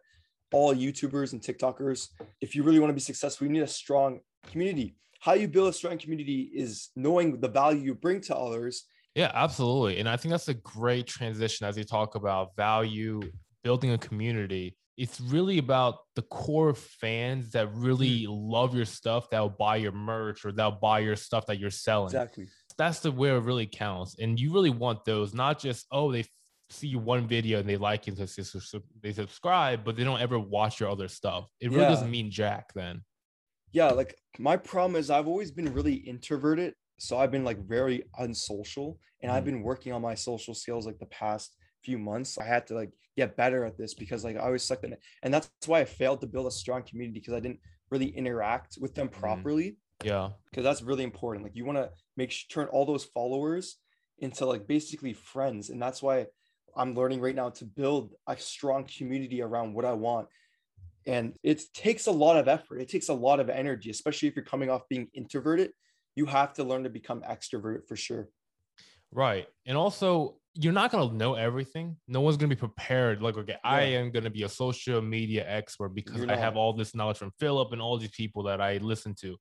[0.53, 2.09] All YouTubers and TikTokers.
[2.39, 4.19] If you really want to be successful, you need a strong
[4.51, 4.95] community.
[5.19, 9.31] How you build a strong community is knowing the value you bring to others Yeah,
[9.33, 9.97] absolutely.
[9.97, 13.19] And I think that's a great transition as you talk about value,
[13.63, 14.77] building a community.
[14.97, 18.27] It's really about the core fans that really mm.
[18.29, 22.07] love your stuff, that'll buy your merch or that'll buy your stuff that you're selling.
[22.07, 22.47] Exactly.
[22.77, 24.15] That's the where it really counts.
[24.19, 26.25] And you really want those, not just, oh, they
[26.69, 30.79] see one video and they like it, so they subscribe, but they don't ever watch
[30.79, 31.47] your other stuff.
[31.59, 31.89] It really yeah.
[31.89, 33.01] doesn't mean jack then.
[33.71, 36.73] Yeah, like my problem is I've always been really introverted.
[36.99, 39.35] So I've been like very unsocial and mm.
[39.35, 41.55] I've been working on my social skills like the past
[41.87, 42.37] few months.
[42.37, 45.01] I had to like get better at this because like I was sucked in it.
[45.23, 48.77] And that's why I failed to build a strong community because I didn't really interact
[48.81, 49.13] with them mm.
[49.13, 49.69] properly.
[49.69, 50.05] Mm.
[50.11, 50.29] Yeah.
[50.49, 51.45] Because that's really important.
[51.45, 53.77] Like you want to make sure turn all those followers
[54.19, 55.69] into like basically friends.
[55.69, 56.25] And that's why
[56.75, 60.27] I'm learning right now to build a strong community around what I want.
[61.05, 62.81] And it takes a lot of effort.
[62.81, 65.71] It takes a lot of energy, especially if you're coming off being introverted.
[66.15, 68.27] You have to learn to become extroverted for sure.
[69.11, 69.47] Right.
[69.65, 71.97] And also, you're not going to know everything.
[72.07, 73.21] No one's going to be prepared.
[73.21, 73.69] Like, okay, yeah.
[73.69, 77.17] I am going to be a social media expert because I have all this knowledge
[77.17, 79.37] from Philip and all these people that I listen to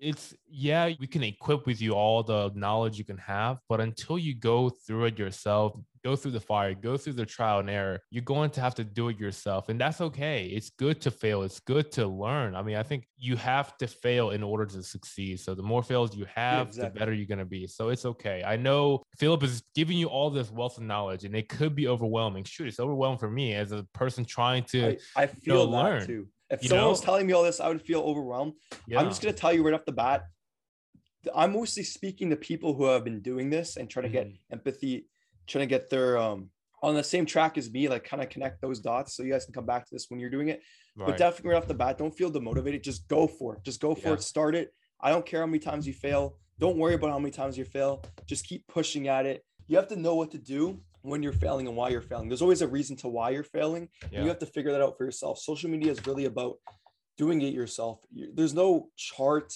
[0.00, 4.18] it's yeah we can equip with you all the knowledge you can have but until
[4.18, 8.00] you go through it yourself go through the fire go through the trial and error
[8.10, 10.46] you're going to have to do it yourself and that's okay.
[10.46, 11.42] It's good to fail.
[11.42, 12.54] It's good to learn.
[12.54, 15.40] I mean i think you have to fail in order to succeed.
[15.40, 16.90] So the more fails you have yeah, exactly.
[16.90, 17.66] the better you're going to be.
[17.66, 18.42] So it's okay.
[18.44, 21.88] I know philip is giving you all this wealth of knowledge and it could be
[21.88, 22.44] overwhelming.
[22.44, 25.70] Shoot it's overwhelming for me as a person trying to i, I feel you know,
[25.70, 26.06] learn.
[26.06, 26.90] too if you someone know?
[26.90, 28.54] was telling me all this, I would feel overwhelmed.
[28.86, 29.00] Yeah.
[29.00, 30.24] I'm just gonna tell you right off the bat.
[31.34, 34.52] I'm mostly speaking to people who have been doing this and trying to get mm-hmm.
[34.52, 35.06] empathy,
[35.46, 36.50] trying to get their um
[36.82, 39.44] on the same track as me, like kind of connect those dots so you guys
[39.44, 40.62] can come back to this when you're doing it.
[40.96, 41.08] Right.
[41.08, 42.82] But definitely right off the bat, don't feel demotivated.
[42.82, 43.64] Just go for it.
[43.64, 44.14] Just go for yeah.
[44.14, 44.22] it.
[44.22, 44.72] Start it.
[45.00, 46.36] I don't care how many times you fail.
[46.58, 48.04] Don't worry about how many times you fail.
[48.26, 49.44] Just keep pushing at it.
[49.68, 52.28] You have to know what to do when you're failing and why you're failing.
[52.28, 53.88] There's always a reason to why you're failing.
[54.10, 54.22] Yeah.
[54.22, 55.38] You have to figure that out for yourself.
[55.38, 56.56] Social media is really about
[57.16, 58.00] doing it yourself.
[58.34, 59.52] There's no chart,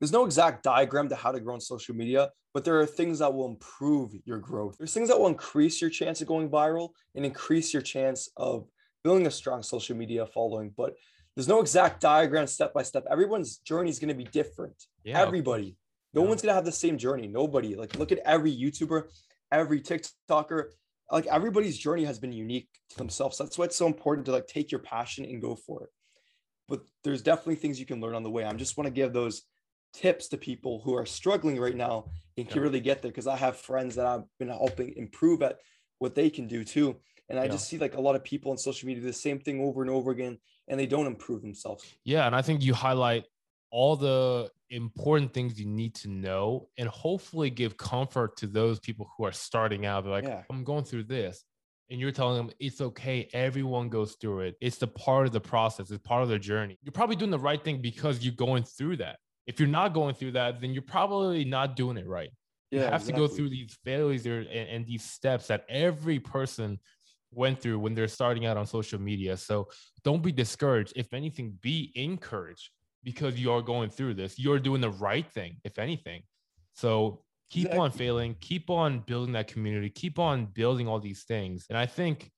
[0.00, 3.18] there's no exact diagram to how to grow on social media, but there are things
[3.18, 4.76] that will improve your growth.
[4.78, 8.66] There's things that will increase your chance of going viral and increase your chance of
[9.02, 10.72] building a strong social media following.
[10.76, 10.94] But
[11.34, 13.04] there's no exact diagram step by step.
[13.10, 14.74] Everyone's journey is going to be different.
[15.04, 15.20] Yeah.
[15.20, 15.76] Everybody.
[16.12, 16.28] No yeah.
[16.28, 17.28] one's going to have the same journey.
[17.28, 17.76] Nobody.
[17.76, 19.04] Like, look at every YouTuber,
[19.52, 20.64] every TikToker,
[21.10, 23.38] like everybody's journey has been unique to themselves.
[23.38, 25.90] That's why it's so important to like take your passion and go for it.
[26.68, 28.44] But there's definitely things you can learn on the way.
[28.44, 29.42] I just want to give those
[29.92, 32.62] tips to people who are struggling right now and can yeah.
[32.62, 35.58] really get there because I have friends that I've been helping improve at
[35.98, 36.96] what they can do too.
[37.28, 37.52] And I yeah.
[37.52, 39.82] just see like a lot of people on social media do the same thing over
[39.82, 41.84] and over again and they don't improve themselves.
[42.04, 42.26] Yeah.
[42.26, 43.24] And I think you highlight
[43.70, 49.10] all the important things you need to know and hopefully give comfort to those people
[49.16, 50.04] who are starting out.
[50.04, 50.42] They're like, yeah.
[50.50, 51.44] I'm going through this.
[51.90, 53.28] And you're telling them it's okay.
[53.32, 54.56] Everyone goes through it.
[54.60, 56.78] It's the part of the process, it's part of the journey.
[56.82, 59.18] You're probably doing the right thing because you're going through that.
[59.46, 62.30] If you're not going through that, then you're probably not doing it right.
[62.70, 63.12] Yeah, you have exactly.
[63.12, 66.78] to go through these failures and, and these steps that every person
[67.32, 69.36] went through when they're starting out on social media.
[69.36, 69.68] So
[70.04, 70.92] don't be discouraged.
[70.94, 72.70] If anything, be encouraged
[73.02, 74.38] because you are going through this.
[74.38, 76.22] You're doing the right thing, if anything.
[76.74, 77.84] So keep exactly.
[77.84, 81.66] on failing, keep on building that community, keep on building all these things.
[81.68, 82.30] And I think,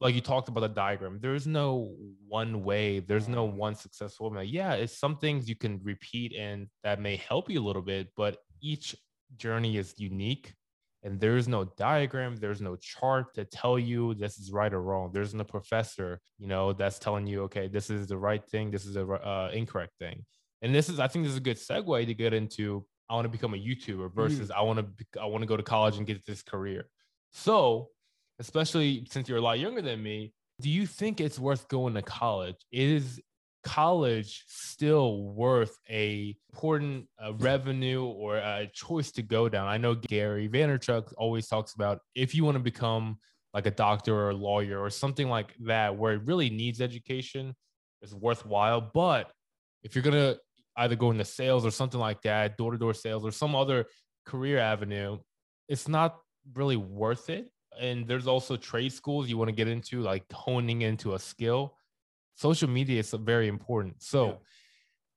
[0.00, 1.92] like you talked about the diagram, there's no
[2.28, 3.54] one way, there's no mm.
[3.54, 4.44] one successful way.
[4.44, 8.08] Yeah, it's some things you can repeat and that may help you a little bit,
[8.16, 8.94] but each
[9.36, 10.54] journey is unique
[11.08, 15.10] and there's no diagram there's no chart to tell you this is right or wrong
[15.12, 18.84] there's no professor you know that's telling you okay this is the right thing this
[18.84, 20.24] is the uh, incorrect thing
[20.60, 23.24] and this is i think this is a good segue to get into i want
[23.24, 24.20] to become a youtuber mm-hmm.
[24.20, 24.56] versus mm.
[24.56, 26.84] i want to i want to go to college and get this career
[27.32, 27.88] so
[28.38, 32.02] especially since you're a lot younger than me do you think it's worth going to
[32.02, 33.20] college is
[33.62, 39.66] college still worth a important uh, revenue or a choice to go down?
[39.66, 43.18] I know Gary Vaynerchuk always talks about if you want to become
[43.54, 47.54] like a doctor or a lawyer or something like that, where it really needs education,
[48.02, 48.90] it's worthwhile.
[48.92, 49.32] But
[49.82, 50.36] if you're gonna
[50.76, 53.86] either go into sales or something like that, door to door sales or some other
[54.26, 55.18] career avenue,
[55.68, 56.18] it's not
[56.54, 57.50] really worth it.
[57.80, 61.77] And there's also trade schools you want to get into, like honing into a skill
[62.38, 64.00] social media is very important.
[64.02, 64.34] So, yeah.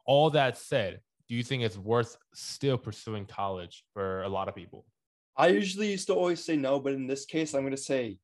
[0.05, 4.55] all that said, do you think it's worth still pursuing college for a lot of
[4.55, 4.85] people?
[5.37, 8.17] I usually used to always say no, but in this case, I'm going to say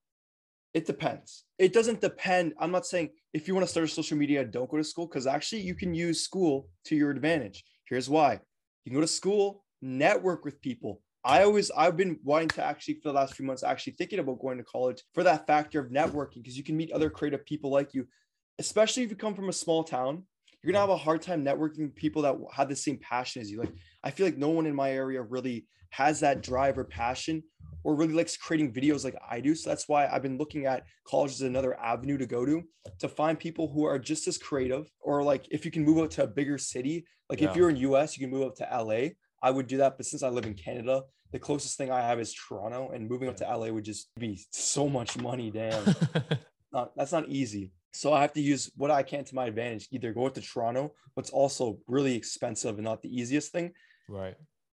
[0.74, 1.46] it depends.
[1.58, 2.54] It doesn't depend.
[2.60, 5.08] I'm not saying if you want to start a social media, don't go to school
[5.08, 7.64] because actually you can use school to your advantage.
[7.86, 8.34] Here's why
[8.84, 11.02] you can go to school, network with people.
[11.24, 14.40] I always I've been wanting to actually for the last few months actually thinking about
[14.40, 17.70] going to college for that factor of networking because you can meet other creative people
[17.70, 18.08] like you,
[18.60, 20.24] especially if you come from a small town.
[20.63, 23.50] You're gonna have a hard time networking with people that have the same passion as
[23.50, 23.60] you.
[23.60, 27.43] Like I feel like no one in my area really has that drive or passion
[27.84, 29.56] or really likes creating videos like I do.
[29.56, 32.63] So that's why I've been looking at college as another avenue to go to
[33.00, 36.12] to find people who are just as creative or like if you can move out
[36.12, 37.50] to a bigger city, like yeah.
[37.50, 39.10] if you're in US, you can move up to LA.
[39.41, 42.20] I would do that, but since I live in Canada, the closest thing I have
[42.20, 45.52] is Toronto, and moving up to LA would just be so much money.
[45.52, 45.96] Damn,
[46.74, 47.72] not, that's not easy.
[47.98, 49.88] So I have to use what I can to my advantage.
[49.92, 53.74] Either go to Toronto, but it's also really expensive and not the easiest thing.
[54.08, 54.36] Right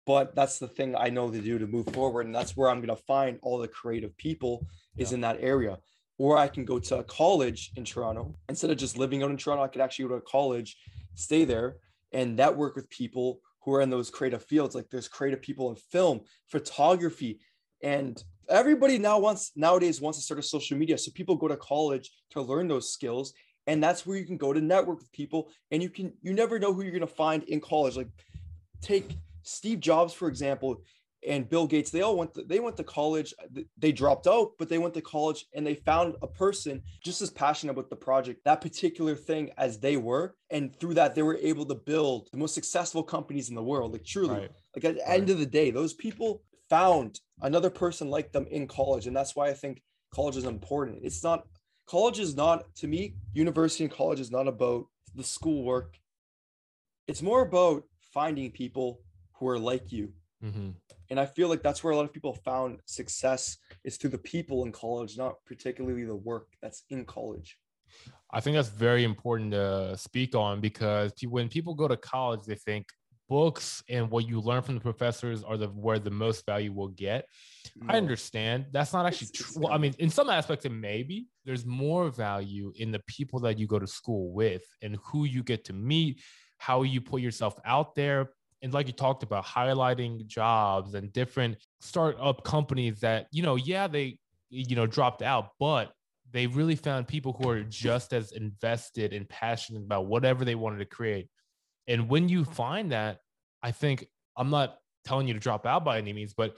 [0.09, 2.25] but that's the thing I know to do to move forward.
[2.25, 5.77] And that's where I'm going to find all the creative people is in that area.
[6.17, 8.35] Or I can go to a college in Toronto.
[8.49, 10.79] Instead of just living out in Toronto, I could actually go to a college,
[11.15, 11.77] stay there,
[12.11, 14.75] and network with people who are in those creative fields.
[14.75, 17.41] Like there's creative people in film, photography,
[17.83, 20.99] and everybody now wants nowadays wants to start a social media.
[20.99, 23.33] So people go to college to learn those skills.
[23.67, 25.51] And that's where you can go to network with people.
[25.71, 27.97] And you can you never know who you're gonna find in college.
[27.97, 28.09] Like
[28.81, 30.83] take Steve Jobs, for example,
[31.27, 33.35] and Bill Gates, they all went to, they went to college.
[33.77, 37.31] They dropped out, but they went to college and they found a person just as
[37.31, 40.37] passionate about the project, that particular thing as they were.
[40.51, 43.93] And through that, they were able to build the most successful companies in the world.
[43.93, 44.51] Like truly, right.
[44.77, 45.21] like at the right.
[45.21, 49.07] end of the day, those people found another person like them in college.
[49.07, 49.83] And that's why I think
[50.15, 51.01] college is important.
[51.03, 51.47] It's not
[51.87, 55.97] college is not to me, university and college is not about the schoolwork.
[57.07, 59.01] It's more about finding people
[59.35, 60.13] who are like you.
[60.45, 60.71] Mm-hmm.
[61.11, 64.19] And I feel like that's where a lot of people found success is through the
[64.19, 67.59] people in college, not particularly the work that's in college.
[68.31, 72.57] I think that's very important to speak on because when people go to college, they
[72.57, 72.87] think
[73.29, 76.89] books and what you learn from the professors are the where the most value will
[76.89, 77.27] get.
[77.77, 77.95] No.
[77.95, 79.63] I understand that's not actually true.
[79.63, 81.27] Well, I mean, in some aspects, it may be.
[81.45, 85.43] There's more value in the people that you go to school with and who you
[85.43, 86.21] get to meet,
[86.59, 88.31] how you put yourself out there,
[88.63, 93.87] and like you talked about highlighting jobs and different startup companies that you know yeah
[93.87, 94.19] they
[94.51, 95.93] you know dropped out but
[96.31, 100.79] they really found people who are just as invested and passionate about whatever they wanted
[100.79, 101.29] to create
[101.89, 103.19] and when you find that
[103.63, 106.57] i think i'm not telling you to drop out by any means but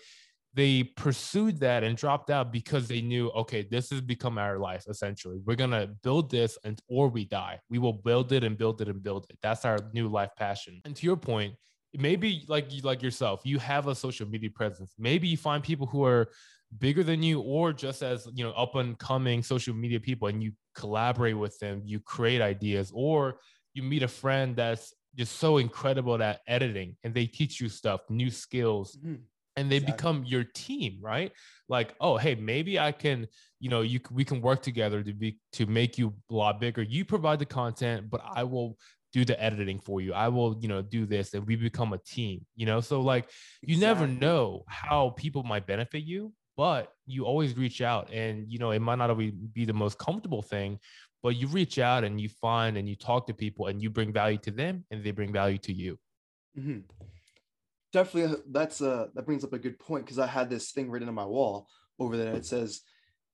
[0.55, 4.85] they pursued that and dropped out because they knew okay this has become our life
[4.89, 5.41] essentially.
[5.45, 7.61] We're to build this and or we die.
[7.71, 9.39] We will build it and build it and build it.
[9.43, 10.81] That's our new life passion.
[10.85, 11.55] And to your point
[11.93, 14.95] maybe like like yourself you have a social media presence.
[14.99, 16.29] Maybe you find people who are
[16.79, 20.43] bigger than you or just as you know up and coming social media people and
[20.43, 23.41] you collaborate with them you create ideas or
[23.75, 28.01] you meet a friend that's just so incredible at editing and they teach you stuff
[28.09, 29.17] new skills mm-hmm.
[29.57, 29.97] and they exactly.
[29.97, 31.33] become your team right
[31.69, 33.27] like oh hey maybe i can
[33.59, 36.83] you know you we can work together to be to make you a lot bigger
[36.83, 38.77] you provide the content but i will
[39.13, 40.13] do the editing for you.
[40.13, 42.81] I will, you know, do this and we become a team, you know?
[42.81, 43.29] So like
[43.63, 44.07] you exactly.
[44.07, 48.71] never know how people might benefit you, but you always reach out and you know,
[48.71, 50.79] it might not always be the most comfortable thing,
[51.23, 54.13] but you reach out and you find and you talk to people and you bring
[54.13, 55.99] value to them and they bring value to you.
[56.59, 56.81] Mm-hmm.
[57.93, 60.91] Definitely, uh, that's uh that brings up a good point because I had this thing
[60.91, 61.67] written on my wall
[61.99, 62.35] over there.
[62.35, 62.83] It says,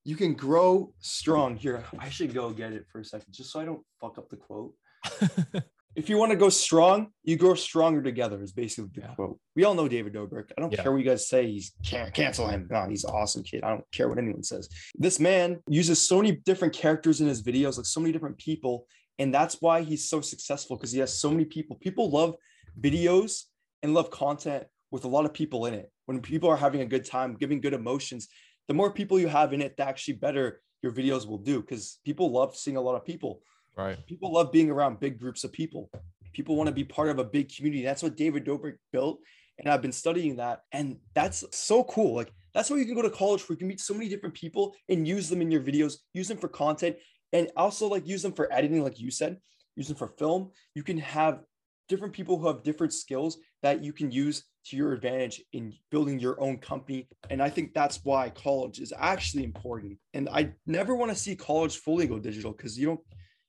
[0.05, 3.61] "You can grow strong." Here, I should go get it for a second, just so
[3.61, 4.75] I don't fuck up the quote.
[5.97, 8.43] if you want to go strong, you grow stronger together.
[8.43, 9.15] Is basically the yeah.
[9.15, 9.39] quote.
[9.57, 10.53] We all know David Dobrik.
[10.57, 10.83] I don't yeah.
[10.83, 11.51] care what you guys say.
[11.51, 12.69] He's can't cancel him.
[12.71, 13.65] God, he's an awesome kid.
[13.65, 14.69] I don't care what anyone says.
[14.95, 18.87] This man uses so many different characters in his videos, like so many different people,
[19.19, 21.77] and that's why he's so successful because he has so many people.
[21.77, 22.37] People love
[22.79, 23.45] videos
[23.83, 25.91] and love content with a lot of people in it.
[26.05, 28.29] When people are having a good time, giving good emotions,
[28.69, 31.99] the more people you have in it, the actually better your videos will do because
[32.05, 33.41] people love seeing a lot of people.
[33.77, 33.99] Right.
[34.07, 35.91] People love being around big groups of people.
[36.33, 37.85] People want to be part of a big community.
[37.85, 39.21] That's what David Dobrik built.
[39.59, 40.63] And I've been studying that.
[40.73, 42.15] And that's so cool.
[42.15, 44.35] Like that's why you can go to college where you can meet so many different
[44.35, 46.97] people and use them in your videos, use them for content,
[47.33, 49.39] and also like use them for editing, like you said,
[49.77, 50.51] use them for film.
[50.75, 51.41] You can have
[51.89, 56.19] different people who have different skills that you can use to your advantage in building
[56.19, 57.09] your own company.
[57.31, 59.99] And I think that's why college is actually important.
[60.13, 63.01] And I never want to see college fully go digital because you don't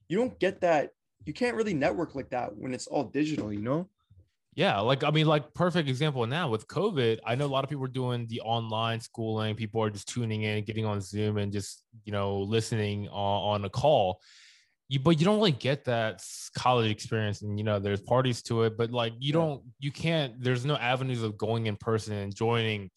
[0.09, 0.91] you don't get that.
[1.25, 3.89] You can't really network like that when it's all digital, you know?
[4.57, 7.19] Yeah, like I mean, like perfect example now with COVID.
[7.23, 9.53] I know a lot of people are doing the online schooling.
[9.53, 13.65] People are just tuning in, getting on Zoom, and just you know listening on, on
[13.65, 14.19] a call.
[14.87, 16.23] you but you don't really get that
[16.55, 20.41] college experience and you know there's parties to it but like you don't you can't
[20.41, 22.89] there's no avenues of going in person and joining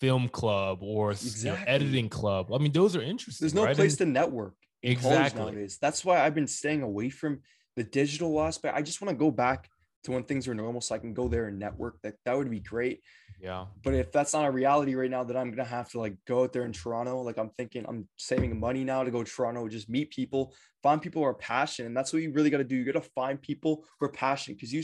[0.00, 1.50] film club or exactly.
[1.50, 3.76] you know, editing club i mean those are interesting there's no right?
[3.76, 4.54] place and, to network
[4.90, 7.40] exactly nowadays that's why i've been staying away from
[7.76, 9.68] the digital aspect i just want to go back
[10.04, 12.50] to when things are normal so i can go there and network that that would
[12.50, 13.00] be great
[13.40, 13.66] yeah.
[13.82, 16.42] But if that's not a reality right now, then I'm gonna have to like go
[16.42, 17.20] out there in Toronto.
[17.20, 21.00] Like I'm thinking I'm saving money now to go to Toronto, just meet people, find
[21.02, 21.88] people who are passionate.
[21.88, 22.76] And that's what you really got to do.
[22.76, 24.82] You got to find people who are passionate because you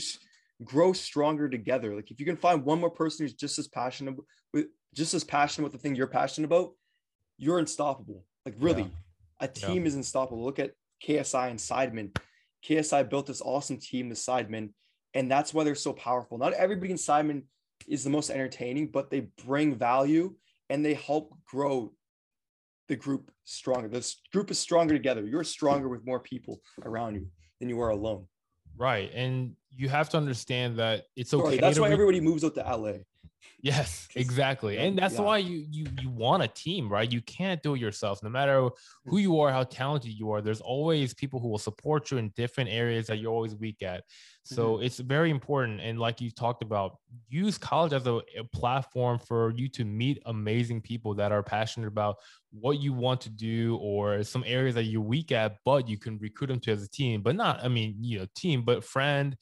[0.63, 1.95] grow stronger together.
[1.95, 4.15] Like if you can find one more person who's just as passionate
[4.53, 6.73] with just as passionate with the thing you're passionate about,
[7.37, 8.23] you're unstoppable.
[8.45, 8.89] Like really, yeah.
[9.43, 9.87] A team yeah.
[9.87, 10.43] is unstoppable.
[10.43, 10.71] Look at
[11.05, 12.17] KSI and Sidemen.
[12.65, 14.69] KSI built this awesome team, the Sidemen,
[15.13, 16.37] and that's why they're so powerful.
[16.37, 17.43] Not everybody in Sidemen
[17.87, 20.35] is the most entertaining, but they bring value
[20.69, 21.91] and they help grow
[22.87, 23.89] the group stronger.
[23.89, 25.25] This group is stronger together.
[25.25, 27.27] You're stronger with more people around you
[27.59, 28.27] than you are alone.
[28.77, 29.11] Right.
[29.13, 31.43] And you have to understand that it's okay.
[31.43, 32.93] Sorry, that's why re- everybody moves out to LA.
[33.63, 34.77] Yes, exactly.
[34.77, 35.21] And that's yeah.
[35.21, 37.09] why you you you want a team, right?
[37.09, 38.21] You can't do it yourself.
[38.21, 38.69] No matter
[39.05, 42.33] who you are, how talented you are, there's always people who will support you in
[42.35, 44.03] different areas that you're always weak at.
[44.43, 44.83] So mm-hmm.
[44.83, 45.79] it's very important.
[45.79, 46.97] And like you talked about,
[47.29, 51.87] use college as a, a, platform for you to meet amazing people that are passionate
[51.87, 52.17] about
[52.51, 56.17] what you want to do or some areas that you're weak at, but you can
[56.17, 59.37] recruit them to as a team, but not, I mean, you know, team, but friend,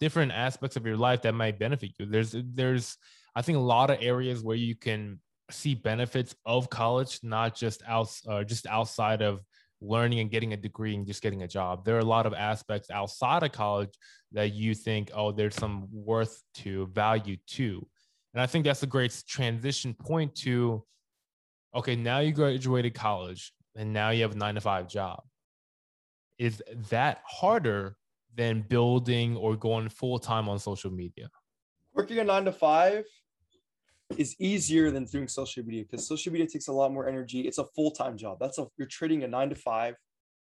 [0.00, 2.06] different aspects of your life that might benefit you.
[2.06, 2.96] There's there's
[3.36, 5.20] I think a lot of areas where you can
[5.50, 9.42] see benefits of college, not just out, uh, just outside of
[9.82, 11.84] learning and getting a degree and just getting a job.
[11.84, 13.90] There are a lot of aspects outside of college
[14.32, 17.86] that you think, oh, there's some worth to value to.
[18.32, 20.82] And I think that's a great transition point to,
[21.74, 25.22] okay, now you graduated college and now you have a nine to five job.
[26.38, 27.96] Is that harder
[28.34, 31.28] than building or going full time on social media?
[31.94, 33.04] Working a nine to five
[34.16, 37.40] is easier than doing social media because social media takes a lot more energy.
[37.40, 38.38] It's a full time job.
[38.40, 39.94] That's a you're trading a nine to five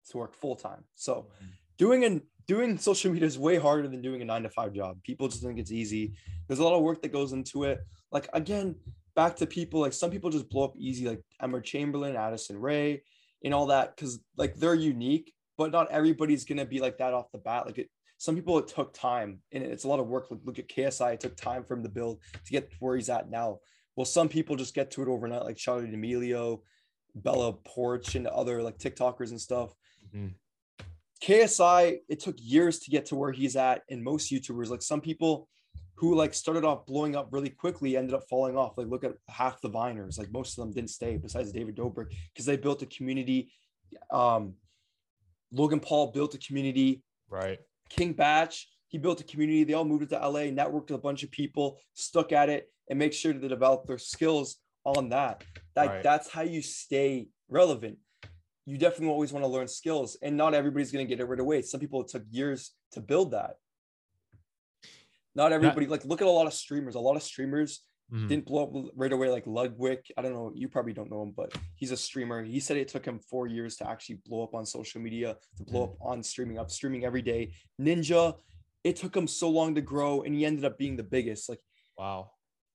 [0.09, 0.83] to work full time.
[0.95, 1.45] So mm-hmm.
[1.77, 4.97] doing and doing social media is way harder than doing a nine to five job.
[5.03, 6.13] People just think it's easy.
[6.47, 7.79] There's a lot of work that goes into it.
[8.11, 8.75] Like again,
[9.15, 13.01] back to people like some people just blow up easy, like Emma Chamberlain, Addison Rae,
[13.43, 17.31] and all that, because like they're unique, but not everybody's gonna be like that off
[17.31, 17.65] the bat.
[17.65, 17.89] Like it,
[18.23, 20.31] some people it took time and it's a lot of work.
[20.31, 23.09] Look, look at KSI, it took time for him to build to get where he's
[23.09, 23.59] at now.
[23.97, 26.61] Well, some people just get to it overnight, like Charli D'Amelio,
[27.15, 29.73] Bella Poarch, and other like TikTokers and stuff.
[30.15, 30.27] Mm-hmm.
[31.21, 35.01] KSI, it took years to get to where he's at, and most YouTubers, like some
[35.01, 35.49] people
[35.95, 38.77] who like started off blowing up really quickly ended up falling off.
[38.77, 42.13] Like look at half the Viners, like most of them didn't stay besides David Dobrik
[42.33, 43.51] because they built a community.
[44.11, 44.53] Um,
[45.51, 47.03] Logan Paul built a community.
[47.29, 47.59] Right.
[47.95, 48.51] King Bach.
[48.87, 49.63] he built a community.
[49.63, 52.99] They all moved to LA, networked with a bunch of people, stuck at it, and
[52.99, 55.43] make sure to develop their skills on that.
[55.75, 56.03] That right.
[56.03, 57.97] that's how you stay relevant.
[58.65, 61.39] You definitely always want to learn skills, and not everybody's going to get it right
[61.39, 61.61] away.
[61.61, 63.55] Some people it took years to build that.
[65.35, 65.87] Not everybody.
[65.87, 66.95] Like look at a lot of streamers.
[66.95, 67.81] A lot of streamers
[68.13, 68.27] mm-hmm.
[68.27, 69.29] didn't blow up right away.
[69.29, 70.51] Like Ludwig, I don't know.
[70.53, 72.43] You probably don't know him, but he's a streamer.
[72.43, 75.63] He said it took him four years to actually blow up on social media, to
[75.63, 76.03] blow mm-hmm.
[76.03, 77.53] up on streaming, up streaming every day.
[77.81, 78.35] Ninja,
[78.83, 81.49] it took him so long to grow, and he ended up being the biggest.
[81.49, 81.59] Like
[81.97, 82.31] wow,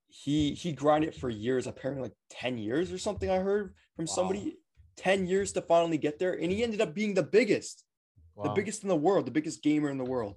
[0.09, 3.31] he he grinded for years, apparently like ten years or something.
[3.31, 4.15] I heard from wow.
[4.15, 4.57] somebody.
[4.97, 7.85] 10 years to finally get there and he ended up being the biggest
[8.35, 8.43] wow.
[8.43, 10.35] the biggest in the world the biggest gamer in the world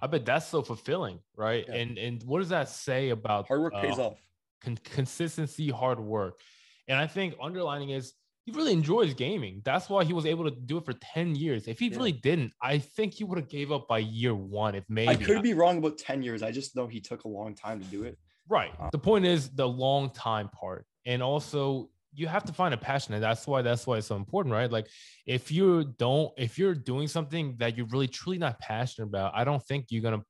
[0.00, 1.64] I bet that's so fulfilling, right?
[1.68, 1.74] Yeah.
[1.74, 4.18] And and what does that say about hard work uh, pays off?
[4.62, 6.38] Con- consistency, hard work,
[6.88, 8.14] and I think underlining is
[8.46, 9.60] he really enjoys gaming.
[9.64, 11.66] That's why he was able to do it for ten years.
[11.66, 11.96] If he yeah.
[11.96, 14.74] really didn't, I think he would have gave up by year one.
[14.74, 16.42] If maybe I could be wrong about ten years.
[16.42, 18.16] I just know he took a long time to do it.
[18.48, 18.72] Right.
[18.78, 22.76] Uh, the point is the long time part, and also you have to find a
[22.76, 24.70] passion and that's why that's why it's so important right?
[24.70, 24.88] Like
[25.26, 29.44] if you don't if you're doing something that you're really truly not passionate about i
[29.44, 30.24] don't think you're going to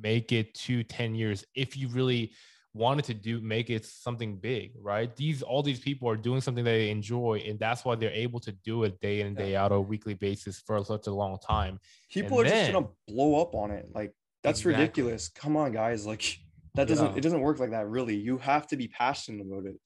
[0.00, 2.32] make it to 10 years if you really
[2.74, 5.14] wanted to do make it something big right?
[5.16, 8.52] These all these people are doing something they enjoy and that's why they're able to
[8.64, 11.38] do it day in and day out on a weekly basis for such a long
[11.38, 11.78] time.
[12.10, 13.88] People and are then, just gonna blow up on it.
[13.94, 14.12] Like
[14.42, 14.82] that's exactly.
[14.82, 15.28] ridiculous.
[15.28, 16.04] Come on guys.
[16.04, 16.36] Like
[16.74, 17.16] that doesn't yeah.
[17.16, 18.16] it doesn't work like that really.
[18.16, 19.76] You have to be passionate about it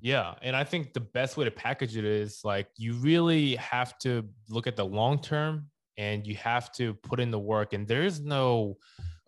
[0.00, 0.34] yeah.
[0.42, 4.28] And I think the best way to package it is like you really have to
[4.48, 5.66] look at the long term
[5.96, 7.72] and you have to put in the work.
[7.72, 8.76] And there is no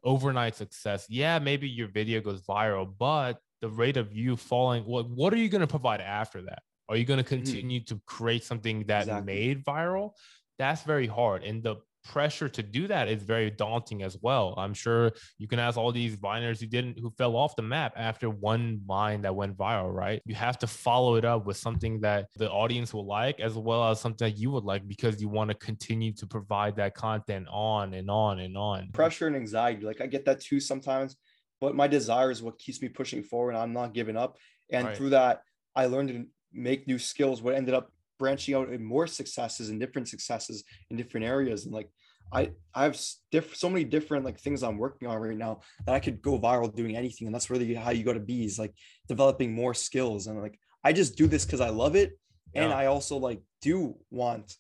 [0.05, 1.07] overnight success.
[1.09, 5.39] Yeah, maybe your video goes viral, but the rate of you falling, what what are
[5.39, 6.63] you going to provide after that?
[6.89, 7.45] Are you going to mm-hmm.
[7.45, 7.97] continue mm-hmm.
[7.97, 9.35] to create something that exactly.
[9.35, 10.13] made viral?
[10.59, 11.45] that's very hard.
[11.45, 14.55] And the pressure to do that is very daunting as well.
[14.57, 17.93] I'm sure you can ask all these viners who didn't who fell off the map
[17.97, 20.23] after one vine that went viral, right?
[20.25, 23.91] You have to follow it up with something that the audience will like as well
[23.91, 27.47] as something that you would like because you want to continue to provide that content
[27.51, 28.91] on and on and on.
[28.93, 31.17] Pressure and anxiety, like I get that too sometimes,
[31.61, 33.55] but my desire is what keeps me pushing forward.
[33.55, 34.39] I'm not giving up.
[34.71, 34.97] And right.
[34.97, 35.43] through that,
[35.75, 39.81] I learned to make new skills, what ended up branching out in more successes and
[39.81, 41.65] different successes in different areas.
[41.65, 41.89] And like
[42.33, 43.01] I I have
[43.31, 46.39] diff- so many different like things I'm working on right now that I could go
[46.39, 48.75] viral doing anything, and that's really how you go to be is like
[49.09, 50.27] developing more skills.
[50.27, 52.19] And like I just do this because I love it,
[52.55, 52.77] and yeah.
[52.77, 54.55] I also like do want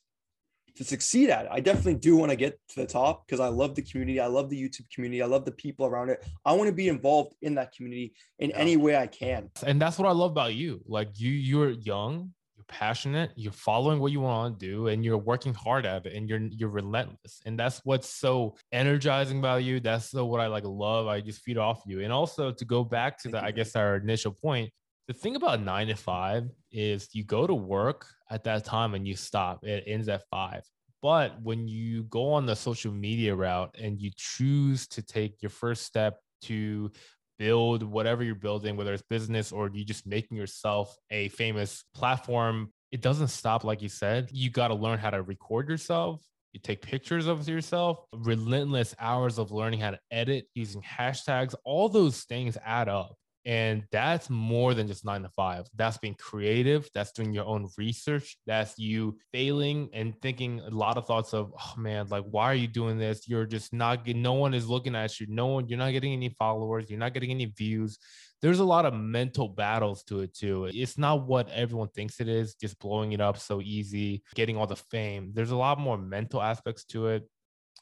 [0.76, 1.50] to succeed at it.
[1.52, 4.20] I definitely do want to get to the top because I love the community.
[4.20, 5.22] I love the YouTube community.
[5.22, 6.24] I love the people around it.
[6.44, 8.56] I want to be involved in that community in yeah.
[8.56, 9.50] any way I can.
[9.66, 10.80] And that's what I love about you.
[10.86, 12.32] Like you, you're young,
[12.68, 16.28] passionate, you're following what you want to do, and you're working hard at it, and
[16.28, 17.40] you're you're relentless.
[17.46, 19.80] And that's what's so energizing about you.
[19.80, 21.06] That's what I like love.
[21.06, 22.00] I just feed off you.
[22.00, 24.70] And also to go back to the, I guess our initial point,
[25.08, 29.08] the thing about nine to five is you go to work at that time and
[29.08, 29.64] you stop.
[29.64, 30.62] It ends at five.
[31.00, 35.50] But when you go on the social media route and you choose to take your
[35.50, 36.90] first step to
[37.38, 42.72] build whatever you're building, whether it's business or you just making yourself a famous platform,
[42.90, 44.28] it doesn't stop, like you said.
[44.32, 46.22] You got to learn how to record yourself.
[46.52, 51.54] You take pictures of yourself, relentless hours of learning how to edit using hashtags.
[51.64, 53.17] All those things add up.
[53.44, 55.66] And that's more than just nine to five.
[55.74, 56.88] That's being creative.
[56.94, 58.36] That's doing your own research.
[58.46, 62.54] That's you failing and thinking a lot of thoughts of, oh man, like, why are
[62.54, 63.28] you doing this?
[63.28, 65.26] You're just not getting, no one is looking at you.
[65.30, 66.90] No one, you're not getting any followers.
[66.90, 67.98] You're not getting any views.
[68.42, 70.66] There's a lot of mental battles to it too.
[70.72, 74.66] It's not what everyone thinks it is, just blowing it up so easy, getting all
[74.66, 75.32] the fame.
[75.34, 77.28] There's a lot more mental aspects to it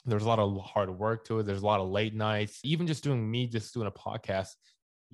[0.06, 1.46] there's a lot of hard work to it.
[1.46, 2.60] There's a lot of late nights.
[2.62, 4.50] Even just doing me, just doing a podcast,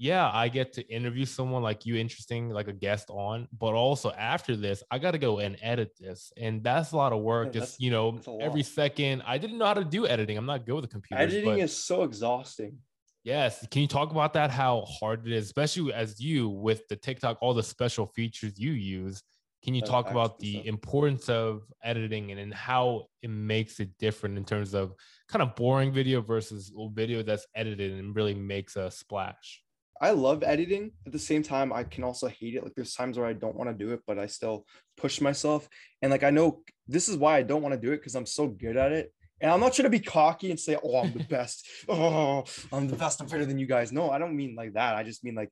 [0.02, 3.46] yeah, I get to interview someone like you, interesting, like a guest on.
[3.56, 7.12] But also after this, I got to go and edit this, and that's a lot
[7.12, 7.54] of work.
[7.54, 9.22] Yeah, just you know, every second.
[9.24, 10.36] I didn't know how to do editing.
[10.36, 11.22] I'm not good with the computer.
[11.22, 12.78] Editing is so exhausting.
[13.22, 14.50] Yes, can you talk about that?
[14.50, 18.72] How hard it is, especially as you with the TikTok, all the special features you
[18.72, 19.22] use.
[19.62, 20.66] Can you that's talk about the stuff.
[20.66, 24.94] importance of editing and, and how it makes it different in terms of
[25.28, 29.61] kind of boring video versus video that's edited and really makes a splash?
[30.02, 30.90] I love editing.
[31.06, 32.64] At the same time, I can also hate it.
[32.64, 35.68] Like there's times where I don't want to do it, but I still push myself.
[36.02, 38.26] And like I know this is why I don't want to do it because I'm
[38.26, 39.12] so good at it.
[39.40, 41.64] And I'm not trying to be cocky and say, "Oh, I'm the best.
[41.88, 43.20] oh, I'm the best.
[43.20, 44.96] I'm better than you guys." No, I don't mean like that.
[44.96, 45.50] I just mean like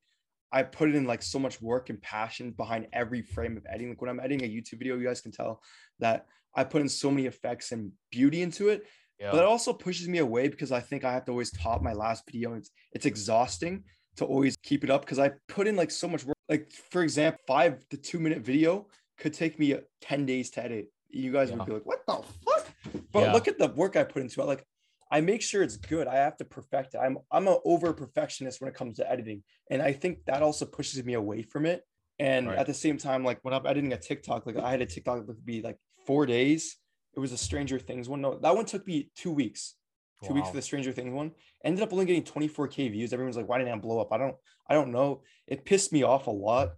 [0.53, 3.91] I put in like so much work and passion behind every frame of editing.
[3.91, 5.63] Like when I'm editing a YouTube video, you guys can tell
[6.01, 6.27] that
[6.57, 8.85] I put in so many effects and beauty into it.
[9.21, 9.31] Yeah.
[9.31, 11.93] But it also pushes me away because I think I have to always top my
[11.93, 12.55] last video.
[12.55, 13.85] It's it's exhausting
[14.21, 16.37] to always keep it up because I put in like so much work.
[16.49, 18.87] Like for example, five to two minute video
[19.19, 20.93] could take me uh, 10 days to edit.
[21.09, 21.57] You guys yeah.
[21.57, 22.67] would be like, what the fuck?
[23.13, 23.33] But yeah.
[23.33, 24.45] look at the work I put into it.
[24.45, 24.65] Like
[25.11, 26.07] I make sure it's good.
[26.07, 26.99] I have to perfect it.
[26.99, 29.43] I'm I'm an over perfectionist when it comes to editing.
[29.71, 31.83] And I think that also pushes me away from it.
[32.19, 32.59] And right.
[32.59, 35.19] at the same time, like when I'm editing a TikTok, like I had a TikTok
[35.19, 36.77] that would be like four days.
[37.17, 38.21] It was a Stranger Things one.
[38.21, 39.75] No, that one took me two weeks
[40.23, 40.37] two wow.
[40.37, 41.33] weeks for the Stranger Things one.
[41.65, 43.13] Ended up only getting 24k views.
[43.13, 44.13] Everyone's like, why didn't I blow up?
[44.13, 44.37] I don't,
[44.69, 45.23] I don't know.
[45.47, 46.75] It pissed me off a lot,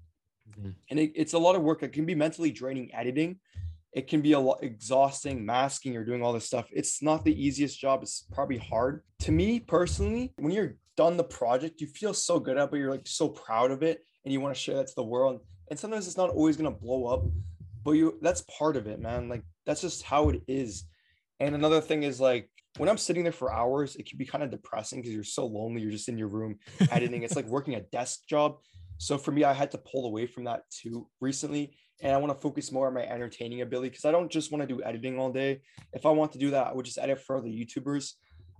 [0.50, 0.70] mm-hmm.
[0.90, 1.82] and it, it's a lot of work.
[1.82, 3.38] It can be mentally draining editing.
[3.92, 6.66] It can be a lot exhausting, masking or doing all this stuff.
[6.72, 8.02] It's not the easiest job.
[8.02, 9.02] It's probably hard.
[9.20, 12.78] To me personally, when you're done the project, you feel so good at, it, but
[12.78, 15.40] you're like so proud of it, and you want to share that to the world.
[15.68, 17.24] And sometimes it's not always gonna blow up,
[17.84, 19.28] but you that's part of it, man.
[19.28, 20.84] Like that's just how it is.
[21.40, 24.42] And another thing is like when I'm sitting there for hours, it can be kind
[24.42, 25.82] of depressing because you're so lonely.
[25.82, 26.58] You're just in your room
[26.90, 27.22] editing.
[27.22, 28.58] it's like working a desk job.
[28.98, 31.74] So for me, I had to pull away from that too recently.
[32.02, 34.62] And I want to focus more on my entertaining ability because I don't just want
[34.66, 35.60] to do editing all day.
[35.92, 38.14] If I want to do that, I would just edit for other YouTubers.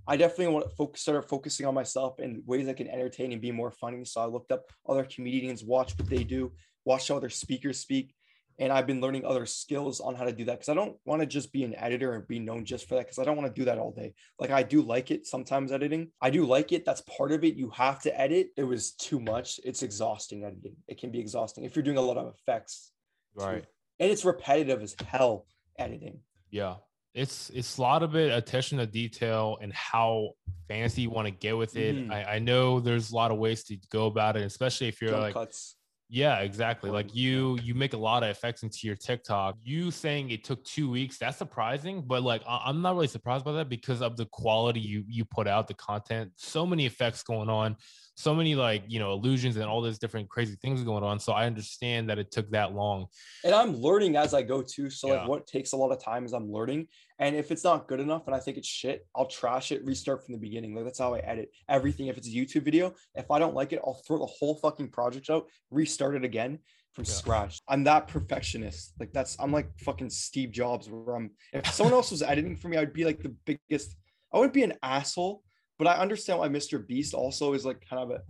[0.07, 3.41] I definitely want to focus, start focusing on myself in ways I can entertain and
[3.41, 4.05] be more funny.
[4.05, 6.53] So I looked up other comedians, watch what they do,
[6.85, 8.15] watch how other speakers speak,
[8.59, 11.21] and I've been learning other skills on how to do that because I don't want
[11.21, 13.53] to just be an editor and be known just for that because I don't want
[13.53, 14.15] to do that all day.
[14.39, 16.11] Like I do like it sometimes editing.
[16.21, 16.85] I do like it.
[16.85, 17.55] That's part of it.
[17.55, 18.49] You have to edit.
[18.57, 19.61] It was too much.
[19.65, 20.77] It's exhausting editing.
[20.89, 22.93] It can be exhausting if you're doing a lot of effects.
[23.35, 23.63] Right.
[23.63, 23.69] Too.
[24.01, 25.47] And it's repetitive as hell
[25.79, 26.21] editing.
[26.51, 26.77] Yeah.
[27.15, 30.31] It's it's a lot of it attention to detail and how
[30.67, 31.95] fancy you want to get with it.
[31.95, 32.13] Mm-hmm.
[32.13, 35.11] I, I know there's a lot of ways to go about it, especially if you're
[35.11, 35.77] Jump like cuts
[36.15, 36.91] Yeah, exactly.
[36.91, 39.57] Like you, you make a lot of effects into your TikTok.
[39.65, 42.03] You saying it took two weeks, that's surprising.
[42.03, 45.49] But like, I'm not really surprised by that because of the quality you you put
[45.49, 46.33] out, the content.
[46.37, 47.77] So many effects going on,
[48.23, 51.19] so many like you know illusions and all these different crazy things going on.
[51.19, 53.07] So I understand that it took that long.
[53.45, 54.89] and I'm learning as I go too.
[54.91, 55.15] So Yeah.
[55.21, 56.87] like what takes a lot of time is I'm learning.
[57.19, 60.25] And if it's not good enough and I think it's shit, I'll trash it, restart
[60.25, 60.75] from the beginning.
[60.75, 62.07] Like that's how I edit everything.
[62.07, 64.91] If it's a YouTube video, if I don't like it, I'll throw the whole fucking
[64.91, 66.59] project out, restart it again
[66.95, 67.11] from Yeah.
[67.21, 67.59] scratch.
[67.69, 68.95] I'm that perfectionist.
[69.01, 72.69] Like that's I'm like fucking Steve Jobs where I'm if someone else was editing for
[72.69, 73.97] me, I'd be like the biggest
[74.33, 75.43] I wouldn't be an asshole,
[75.83, 76.87] but I understand why Mr.
[76.87, 78.21] Beast also is like kind of a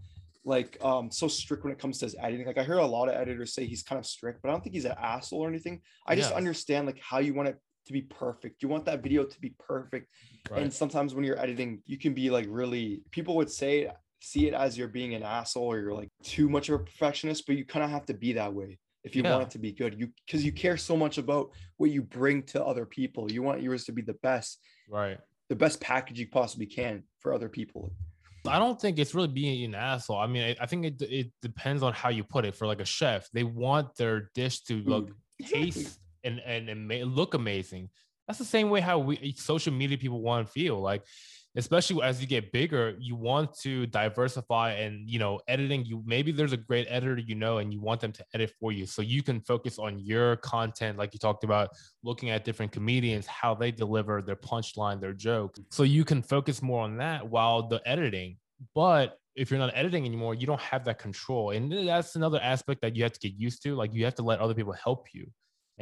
[0.45, 2.47] like um so strict when it comes to his editing.
[2.47, 4.63] Like I hear a lot of editors say he's kind of strict, but I don't
[4.65, 5.83] think he's an asshole or anything.
[6.07, 6.37] I just Yeah.
[6.37, 8.63] understand like how you want it to be perfect.
[8.63, 10.09] You want that video to be perfect.
[10.51, 10.63] Right.
[10.63, 13.91] And sometimes when you're editing, you can be like really people would say
[14.21, 17.47] see it as you're being an asshole or you're like too much of a perfectionist,
[17.47, 19.33] but you kind of have to be that way if you Yeah.
[19.33, 20.01] want it to be good.
[20.01, 23.31] You because you care so much about what you bring to other people.
[23.31, 25.19] You want yours to be the best, right.
[25.53, 27.93] The best package you possibly can for other people.
[28.49, 30.17] I don't think it's really being an asshole.
[30.17, 32.57] I mean, I, I think it it depends on how you put it.
[32.57, 35.11] For like a chef, they want their dish to look.
[35.39, 35.71] Exactly.
[35.71, 37.91] taste and and, and look amazing.
[38.27, 40.81] That's the same way how we social media people want to feel.
[40.81, 41.03] Like,
[41.57, 45.85] especially as you get bigger, you want to diversify and you know, editing.
[45.85, 48.73] You maybe there's a great editor you know, and you want them to edit for
[48.73, 51.71] you, so you can focus on your content, like you talked about,
[52.03, 56.63] looking at different comedians, how they deliver their punchline, their joke, so you can focus
[56.63, 58.37] more on that while the editing.
[58.75, 62.83] But if you're not editing anymore, you don't have that control, and that's another aspect
[62.83, 63.75] that you have to get used to.
[63.75, 65.27] Like you have to let other people help you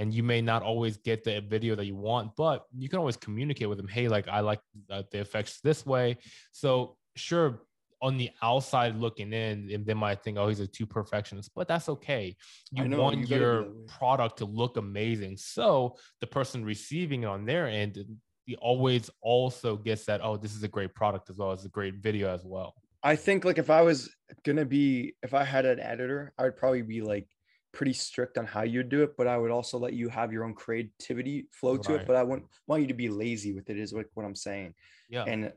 [0.00, 3.18] and you may not always get the video that you want but you can always
[3.18, 6.16] communicate with them hey like i like the effects this way.
[6.52, 7.62] So sure
[8.02, 11.68] on the outside looking in and they might think oh he's a too perfectionist but
[11.68, 12.34] that's okay.
[12.72, 13.64] You know, want you your
[13.98, 15.36] product to look amazing.
[15.36, 17.98] So the person receiving it on their end
[18.46, 21.68] he always also gets that oh this is a great product as well as a
[21.68, 22.74] great video as well.
[23.02, 24.10] I think like if I was
[24.44, 27.28] gonna be if I had an editor, I would probably be like
[27.72, 30.44] pretty strict on how you do it, but I would also let you have your
[30.44, 32.06] own creativity flow to it.
[32.06, 34.74] But I wouldn't want you to be lazy with it, is what, what I'm saying.
[35.08, 35.52] yeah And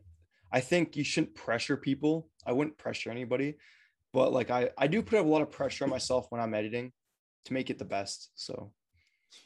[0.51, 2.29] I think you shouldn't pressure people.
[2.45, 3.55] I wouldn't pressure anybody,
[4.13, 6.91] but like I, I do put a lot of pressure on myself when I'm editing
[7.45, 8.31] to make it the best.
[8.35, 8.71] So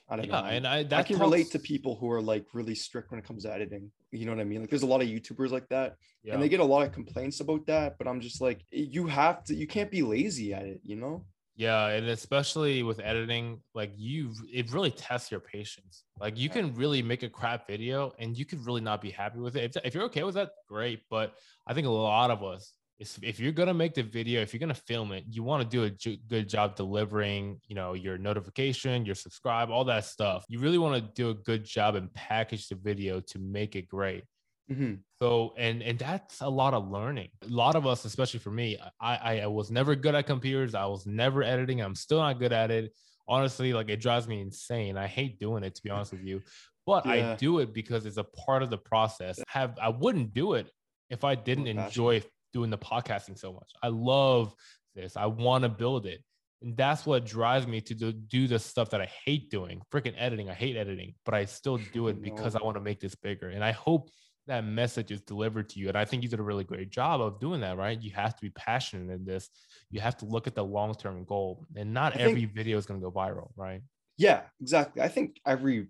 [0.09, 0.47] I don't yeah know.
[0.47, 3.25] and i that I can relate to people who are like really strict when it
[3.25, 3.91] comes to editing.
[4.11, 4.61] You know what I mean?
[4.61, 5.95] Like there's a lot of YouTubers like that
[6.27, 6.33] yeah.
[6.33, 9.43] and they get a lot of complaints about that but i'm just like you have
[9.45, 11.25] to you can't be lazy at it you know
[11.57, 16.03] Yeah, and especially with editing, like you, it really tests your patience.
[16.19, 19.39] Like you can really make a crap video, and you could really not be happy
[19.39, 19.75] with it.
[19.75, 21.01] If, if you're okay with that, great.
[21.09, 21.33] But
[21.65, 24.75] I think a lot of us, if you're gonna make the video, if you're gonna
[24.75, 29.03] film it, you want to do a j- good job delivering, you know, your notification,
[29.03, 30.45] your subscribe, all that stuff.
[30.49, 33.87] You really want to do a good job and package the video to make it
[33.87, 34.23] great.
[34.71, 34.99] Mhm.
[35.21, 37.29] So and and that's a lot of learning.
[37.43, 40.75] A lot of us, especially for me, I I, I was never good at computers.
[40.75, 41.81] I was never editing.
[41.81, 42.93] I'm still not good at it.
[43.27, 44.97] Honestly, like it drives me insane.
[44.97, 46.41] I hate doing it to be honest with you.
[46.85, 49.39] But I do it because it's a part of the process.
[49.49, 50.69] Have I wouldn't do it
[51.09, 51.79] if I didn't passion.
[51.79, 53.71] enjoy doing the podcasting so much.
[53.83, 54.53] I love
[54.95, 55.17] this.
[55.17, 56.23] I want to build it.
[56.61, 59.81] And that's what drives me to do, do the stuff that I hate doing.
[59.93, 60.49] Freaking editing.
[60.49, 63.49] I hate editing, but I still do it because I want to make this bigger.
[63.49, 64.09] And I hope
[64.47, 65.89] that message is delivered to you.
[65.89, 68.01] And I think you did a really great job of doing that, right?
[68.01, 69.49] You have to be passionate in this.
[69.91, 71.65] You have to look at the long term goal.
[71.75, 73.81] And not I think- every video is going to go viral, right?
[74.19, 75.85] yeah exactly i think every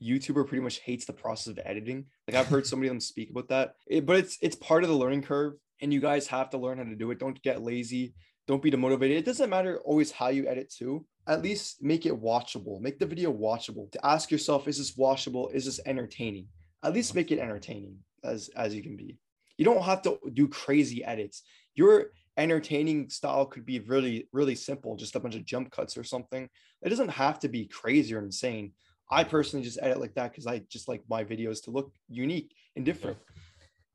[0.00, 3.30] youtuber pretty much hates the process of editing like i've heard somebody of them speak
[3.30, 6.50] about that It- but it's it's part of the learning curve and you guys have
[6.50, 8.14] to learn how to do it don't get lazy
[8.46, 12.12] don't be demotivated it doesn't matter always how you edit too at least make it
[12.22, 16.46] watchable make the video watchable to ask yourself is this watchable is this entertaining
[16.84, 19.18] at least make it entertaining as as you can be.
[19.56, 21.42] You don't have to do crazy edits.
[21.74, 26.04] Your entertaining style could be really really simple just a bunch of jump cuts or
[26.04, 26.48] something.
[26.82, 28.72] It doesn't have to be crazy or insane.
[29.10, 32.54] I personally just edit like that because i just like my videos to look unique
[32.76, 33.18] and different.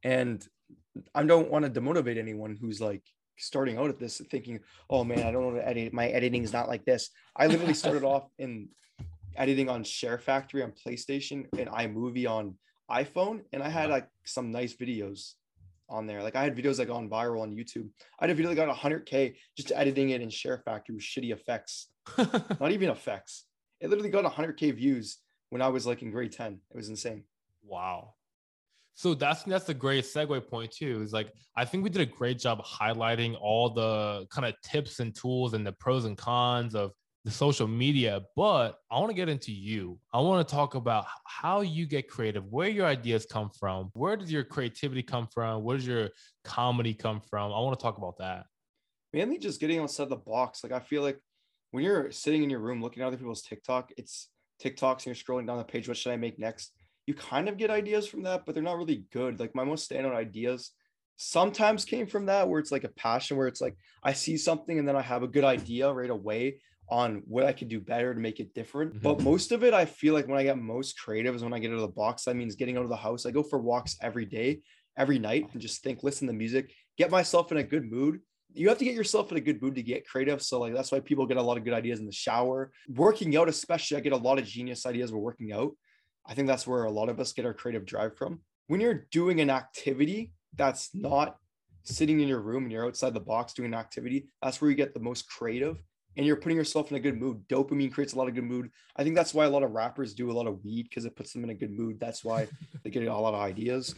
[0.04, 0.46] And
[1.14, 3.04] i don't want to demotivate anyone who's like
[3.38, 4.60] starting out at this thinking
[4.90, 5.94] oh man i don't know how to edit.
[5.94, 7.10] My editing is not like this.
[7.36, 8.70] I literally started off in
[9.36, 12.56] editing on share factory on playstation and imovie on
[12.92, 13.94] iphone and i had uh-huh.
[13.94, 15.34] like some nice videos
[15.90, 18.50] on there like i had videos that gone viral on youtube i had a video
[18.50, 21.90] that got 100k just editing it in share factory with shitty effects
[22.60, 23.46] not even effects.
[23.80, 25.18] It literally got 100k views
[25.50, 26.54] when I was like in grade 10.
[26.54, 27.24] It was insane.
[27.64, 28.14] Wow.
[28.96, 31.02] So that's that's a great segue point too.
[31.02, 35.00] Is like I think we did a great job highlighting all the kind of tips
[35.00, 36.92] and tools and the pros and cons of
[37.26, 40.00] the social media, but I want to get into you.
[40.14, 44.16] I want to talk about how you get creative, where your ideas come from, where
[44.16, 46.10] does your creativity come from, where does your
[46.44, 47.52] comedy come from?
[47.52, 48.46] I want to talk about that.
[49.12, 50.64] Mainly just getting outside the box.
[50.64, 51.20] Like I feel like
[51.72, 54.30] when you're sitting in your room looking at other people's TikTok, it's
[54.64, 55.88] TikToks and you're scrolling down the page.
[55.88, 56.72] What should I make next?
[57.10, 59.40] you kind of get ideas from that, but they're not really good.
[59.40, 60.70] Like my most standout ideas
[61.18, 64.78] sometimes came from that where it's like a passion where it's like I see something
[64.78, 68.14] and then I have a good idea right away on what I could do better
[68.14, 68.94] to make it different.
[68.94, 69.04] Mm-hmm.
[69.04, 71.60] But most of it, I feel like when I get most creative is when I
[71.60, 72.24] get out of the box.
[72.24, 73.26] That means getting out of the house.
[73.26, 74.62] I go for walks every day,
[74.98, 78.20] every night, and just think, listen to music, get myself in a good mood.
[78.54, 80.42] You have to get yourself in a good mood to get creative.
[80.42, 82.72] So, like, that's why people get a lot of good ideas in the shower.
[82.88, 85.74] Working out, especially, I get a lot of genius ideas while working out.
[86.26, 88.40] I think that's where a lot of us get our creative drive from.
[88.68, 91.38] When you're doing an activity that's not
[91.84, 94.76] sitting in your room and you're outside the box doing an activity, that's where you
[94.76, 95.78] get the most creative
[96.18, 97.47] and you're putting yourself in a good mood.
[97.47, 98.72] Dopamine creates a lot of good mood.
[98.95, 101.16] I think that's why a lot of rappers do a lot of weed because it
[101.16, 101.99] puts them in a good mood.
[101.99, 102.47] That's why
[102.84, 103.95] they get a lot of ideas.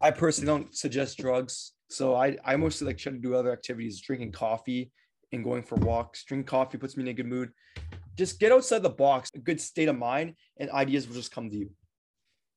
[0.00, 1.72] I personally don't suggest drugs.
[1.88, 4.92] So I, I mostly like try to do other activities, drinking coffee
[5.32, 6.24] and going for walks.
[6.24, 7.52] Drinking coffee puts me in a good mood
[8.16, 11.50] just get outside the box, a good state of mind, and ideas will just come
[11.50, 11.70] to you.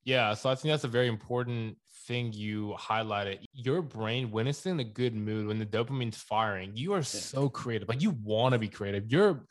[0.05, 1.77] Yeah, so I think that's a very important
[2.09, 3.37] thing you highlighted.
[3.53, 7.03] Your brain, when it's in a good mood, when the dopamine's firing, you are yeah.
[7.03, 7.87] so creative.
[7.87, 9.09] Like you want to be creative.
[9.11, 9.45] Your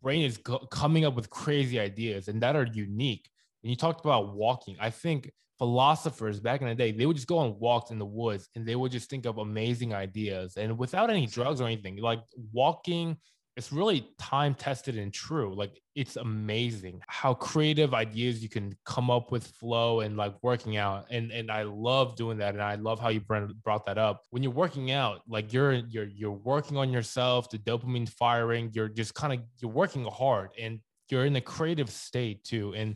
[0.00, 3.28] brain is co- coming up with crazy ideas and that are unique.
[3.62, 4.76] And you talked about walking.
[4.80, 8.06] I think philosophers back in the day, they would just go on walks in the
[8.06, 11.96] woods and they would just think of amazing ideas and without any drugs or anything.
[11.96, 12.20] Like
[12.52, 13.16] walking
[13.58, 15.52] it's really time tested and true.
[15.52, 20.76] Like it's amazing how creative ideas you can come up with flow and like working
[20.76, 21.06] out.
[21.10, 22.54] And and I love doing that.
[22.54, 24.22] And I love how you brought that up.
[24.30, 28.88] When you're working out, like you're you're you're working on yourself, the dopamine firing, you're
[28.88, 30.78] just kind of you're working hard and
[31.10, 32.74] you're in a creative state too.
[32.76, 32.94] And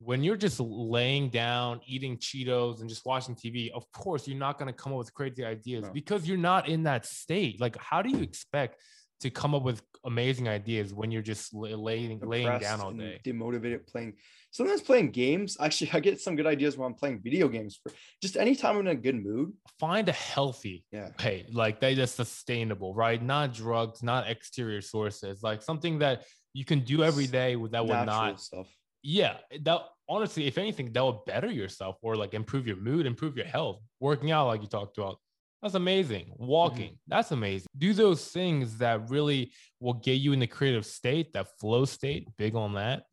[0.00, 4.58] when you're just laying down, eating Cheetos and just watching TV, of course, you're not
[4.58, 5.92] going to come up with crazy ideas no.
[5.92, 7.60] because you're not in that state.
[7.60, 8.80] Like, how do you expect
[9.22, 13.20] to come up with amazing ideas when you're just laying laying down all day.
[13.24, 14.14] Demotivated playing.
[14.50, 15.56] Sometimes playing games.
[15.60, 17.80] Actually, I get some good ideas when I'm playing video games.
[17.82, 19.52] For just anytime I'm in a good mood.
[19.78, 21.10] Find a healthy yeah.
[21.18, 23.22] Hey, like that is sustainable, right?
[23.22, 25.42] Not drugs, not exterior sources.
[25.42, 28.68] Like something that you can do every day that will not stuff.
[29.02, 33.36] Yeah, that honestly, if anything, that will better yourself or like improve your mood, improve
[33.36, 33.80] your health.
[34.00, 35.18] Working out, like you talked about,
[35.62, 36.32] that's amazing.
[36.36, 37.08] Walking, mm-hmm.
[37.08, 37.68] that's amazing.
[37.78, 42.26] Do those things that really will get you in the creative state, that flow state,
[42.36, 43.04] big on that.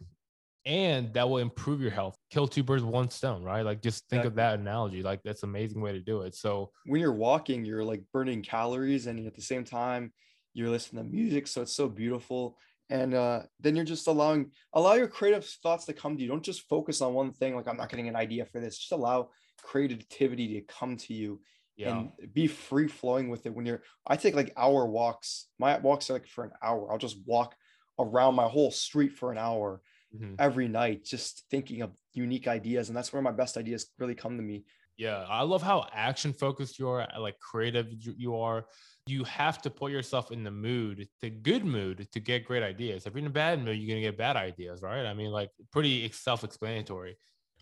[0.66, 2.18] And that will improve your health.
[2.32, 3.64] Kill two birds with one stone, right?
[3.64, 4.28] Like just think exactly.
[4.28, 5.02] of that analogy.
[5.04, 6.36] Like that's amazing way to do it.
[6.36, 10.12] So when you're walking, you're like burning calories and at the same time
[10.54, 11.48] you're listening to music.
[11.48, 12.58] So it's so beautiful.
[12.90, 16.28] And uh, then you're just allowing allow your creative thoughts to come to you.
[16.28, 18.78] Don't just focus on one thing, like I'm not getting an idea for this.
[18.78, 19.30] Just allow
[19.62, 21.40] creativity to come to you
[21.80, 21.98] yeah.
[21.98, 25.48] and be free flowing with it when you're i take like hour walks.
[25.58, 26.92] My walks are like for an hour.
[26.92, 27.56] I'll just walk
[27.98, 29.82] around my whole street for an hour
[30.14, 30.36] mm-hmm.
[30.40, 34.36] every night just thinking of unique ideas and that's where my best ideas really come
[34.36, 34.66] to me.
[34.98, 38.66] Yeah i love how action focused you are like creative you are.
[39.08, 43.06] You have to put yourself in the mood the good mood to get great ideas.
[43.06, 45.06] If you're in a bad mood you're going to get bad ideas right?
[45.06, 47.16] I mean like pretty self-explanatory.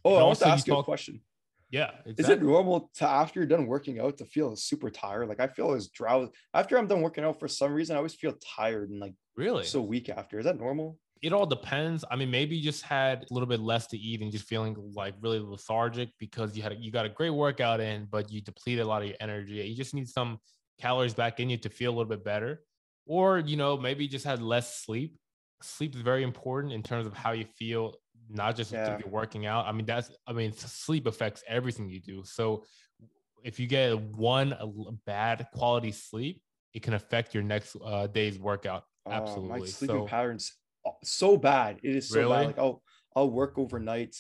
[0.04, 1.22] Oh i want to ask you, talk- a question
[1.70, 1.92] yeah.
[2.06, 2.24] Exactly.
[2.24, 5.28] Is it normal to after you're done working out to feel super tired?
[5.28, 7.96] Like I feel as drowsy after I'm done working out for some reason.
[7.96, 10.40] I always feel tired and like really so weak after.
[10.40, 10.98] Is that normal?
[11.22, 12.06] It all depends.
[12.12, 14.76] I mean, maybe you just had a little bit less to eat and just feeling
[14.96, 18.86] like really lethargic because you had you got a great workout in, but you depleted
[18.86, 19.56] a lot of your energy.
[19.56, 20.40] You just need some
[20.80, 22.62] calories back in you to feel a little bit better.
[23.06, 25.18] Or, you know, maybe you just had less sleep.
[25.62, 27.96] Sleep is very important in terms of how you feel
[28.30, 28.98] not just yeah.
[29.00, 29.66] you're working out.
[29.66, 32.24] I mean, that's I mean, sleep affects everything you do.
[32.26, 32.64] So
[33.44, 34.56] if you get one
[35.06, 36.42] bad quality sleep,
[36.74, 38.84] it can affect your next uh, day's workout.
[39.10, 39.56] Absolutely.
[39.56, 40.54] Uh, my sleeping so, patterns
[40.86, 41.80] uh, so bad.
[41.84, 42.36] It is so really?
[42.36, 42.46] bad.
[42.48, 42.82] Like I'll
[43.16, 44.16] I'll work overnight,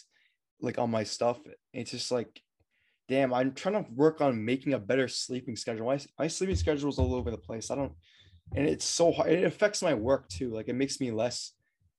[0.61, 1.39] like on my stuff.
[1.73, 2.41] It's just like,
[3.07, 3.33] damn.
[3.33, 5.87] I'm trying to work on making a better sleeping schedule.
[5.87, 7.69] My my sleeping schedule is all over the place.
[7.69, 7.93] I don't,
[8.55, 9.31] and it's so hard.
[9.31, 10.51] It affects my work too.
[10.53, 11.51] Like it makes me less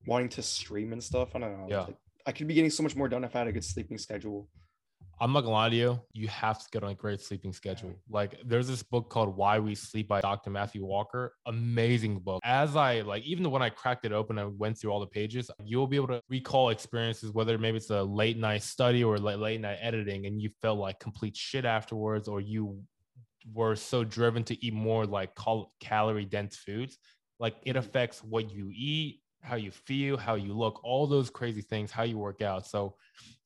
[0.06, 1.34] wanting to stream and stuff.
[1.34, 1.66] I don't know.
[1.68, 1.80] Yeah.
[1.82, 1.96] Like,
[2.26, 4.48] I could be getting so much more done if I had a good sleeping schedule.
[5.20, 6.00] I'm not gonna lie to you.
[6.12, 7.92] You have to get on a great sleeping schedule.
[8.08, 10.50] Like there's this book called Why We Sleep by Dr.
[10.50, 11.34] Matthew Walker.
[11.46, 12.40] Amazing book.
[12.44, 15.50] As I like, even when I cracked it open and went through all the pages,
[15.64, 19.38] you'll be able to recall experiences, whether maybe it's a late night study or late,
[19.40, 22.80] late night editing, and you felt like complete shit afterwards, or you
[23.52, 26.96] were so driven to eat more like cal- calorie dense foods.
[27.40, 27.78] Like it Mhm.
[27.80, 32.02] affects what you eat, how you feel, how you look, all those crazy things, how
[32.02, 32.66] you work out.
[32.66, 32.96] So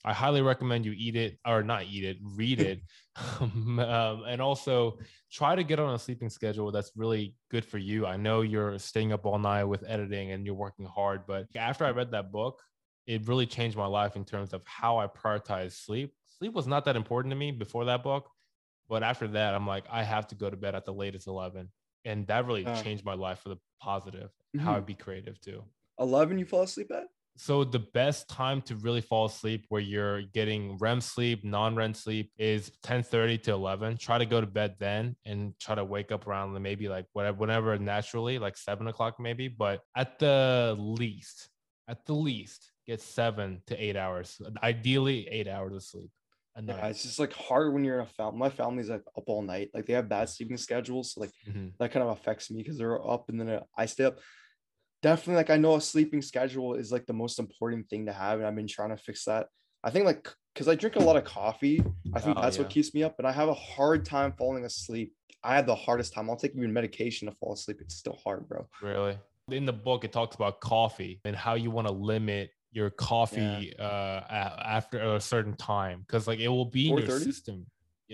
[0.04, 2.80] I highly recommend you eat it or not eat it, read it.
[3.40, 4.98] um, and also
[5.30, 8.06] try to get on a sleeping schedule that's really good for you.
[8.06, 11.84] I know you're staying up all night with editing and you're working hard, but after
[11.84, 12.62] I read that book,
[13.06, 16.14] it really changed my life in terms of how I prioritize sleep.
[16.28, 18.30] Sleep was not that important to me before that book,
[18.88, 21.72] but after that, I'm like, I have to go to bed at the latest 11.
[22.04, 22.84] And that really Uh.
[22.84, 24.82] changed my life for the positive, how I Mhm.
[24.82, 25.64] be creative too.
[25.98, 27.04] 11 you fall asleep at?
[27.36, 32.30] So the best time to really fall asleep where you're getting REM sleep, non-REM sleep
[32.36, 33.96] is 10:30 to 11.
[33.96, 37.38] Try to go to bed then and try to wake up around maybe like whatever
[37.38, 39.48] whenever naturally, like seven o'clock maybe.
[39.48, 41.48] But at the least,
[41.88, 44.38] at the least, get seven to eight hours.
[44.62, 46.10] Ideally eight hours of sleep.
[46.62, 48.38] Yeah, it's just like hard when you're in a family.
[48.38, 49.70] My family's like up all night.
[49.72, 51.14] Like they have bad sleeping schedules.
[51.14, 51.72] So like Mhm.
[51.78, 54.18] that kind of affects me because they're up and then I stay up.
[55.02, 58.38] Definitely, like I know a sleeping schedule is like the most important thing to have,
[58.38, 59.48] and I've been trying to fix that.
[59.82, 61.82] I think like because I drink a lot of coffee,
[62.14, 62.62] I think Oh, that's yeah.
[62.64, 65.12] what keeps me up, and I have a hard time falling asleep.
[65.42, 66.30] I have the hardest time.
[66.30, 67.78] I'll take even medication to fall asleep.
[67.80, 68.68] It's still hard, bro.
[68.80, 69.18] Really?
[69.50, 73.74] In the book, it talks about coffee and how you want to limit your coffee
[73.78, 77.66] uh, after a certain time because like it will be in your system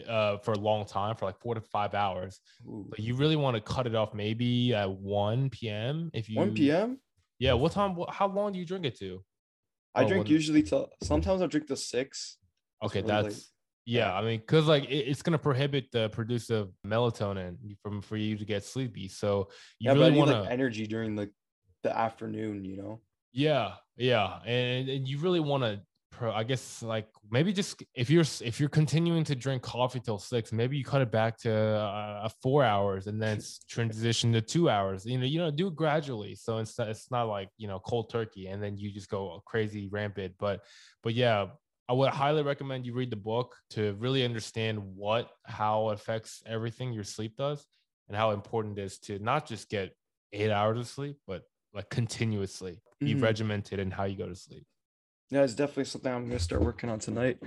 [0.08, 2.40] uh, for a long time for like four to five hours.
[2.64, 6.10] But you really want to cut it off maybe at 1 p.m.
[6.12, 6.98] if you 1 p.m.
[7.38, 7.54] Yeah.
[7.54, 7.96] What time?
[8.10, 9.22] How long do you drink it to?
[9.94, 12.36] I Oh, drink when- usually till sometimes I drink till six.
[12.84, 13.22] Okay, really late.
[13.24, 13.52] that's
[13.86, 14.14] yeah.
[14.14, 18.36] I mean, because like it, it's gonna prohibit the produce of melatonin from for you
[18.36, 19.08] to get sleepy.
[19.08, 19.48] So
[19.80, 21.30] you yeah, really want like energy during like
[21.82, 23.00] the afternoon, you know.
[23.32, 25.80] Yeah, yeah, and, and you really want to,
[26.10, 30.18] pro, I guess, like maybe just if you're if you're continuing to drink coffee till
[30.18, 34.68] six, maybe you cut it back to uh, four hours and then transition to two
[34.68, 35.06] hours.
[35.06, 36.34] You know, you know, do it gradually.
[36.34, 39.42] So it's not, it's not like you know cold turkey and then you just go
[39.46, 40.34] crazy rampant.
[40.38, 40.64] But
[41.02, 41.46] but yeah,
[41.88, 46.42] I would highly recommend you read the book to really understand what how it affects
[46.46, 47.64] everything your sleep does
[48.08, 49.92] and how important it is to not just get
[50.32, 51.42] eight hours of sleep, but
[51.74, 53.22] like continuously be Mhm.
[53.22, 54.64] regimented in how you go to sleep.
[55.30, 57.38] Yeah, it's definitely something I'm gonna start working on tonight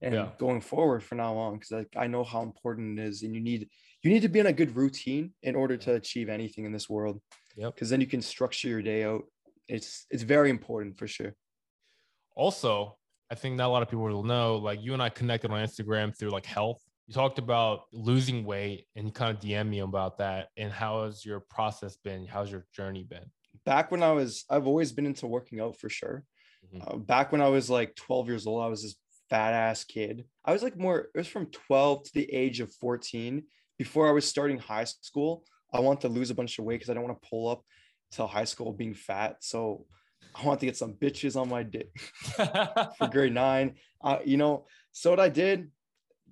[0.00, 0.30] and Yeah.
[0.38, 3.40] going forward from now on because like I know how important it is, and you
[3.40, 3.68] need
[4.02, 6.88] you need to be in a good routine in order to achieve anything in this
[6.88, 7.20] world.
[7.56, 7.74] Yep.
[7.74, 9.24] Because then you can structure your day out.
[9.66, 11.34] It's it's very important for sure.
[12.36, 12.98] Also,
[13.30, 15.64] I think not a lot of people will know, like you and I connected on
[15.66, 16.82] Instagram through like health.
[17.06, 20.48] You talked about losing weight and you kind of DM me about that.
[20.56, 22.26] And how has your process been?
[22.26, 23.30] How's your journey been?
[23.66, 26.24] Back when I was, I've always been into working out for sure.
[26.72, 26.94] Mhm.
[26.94, 28.96] Uh, back when I was like 12 years old, I was this
[29.30, 30.24] fat ass kid.
[30.44, 33.44] I was like more, it was from 12 to the age of 14.
[33.78, 36.90] Before I was starting high school, I want to lose a bunch of weight because
[36.90, 37.64] I don't want to pull up
[38.12, 39.36] till high school being fat.
[39.40, 39.86] So
[40.34, 41.90] I want to get some bitches on my dick
[42.36, 43.74] for grade nine.
[44.02, 45.70] Uh, you know, so what I did,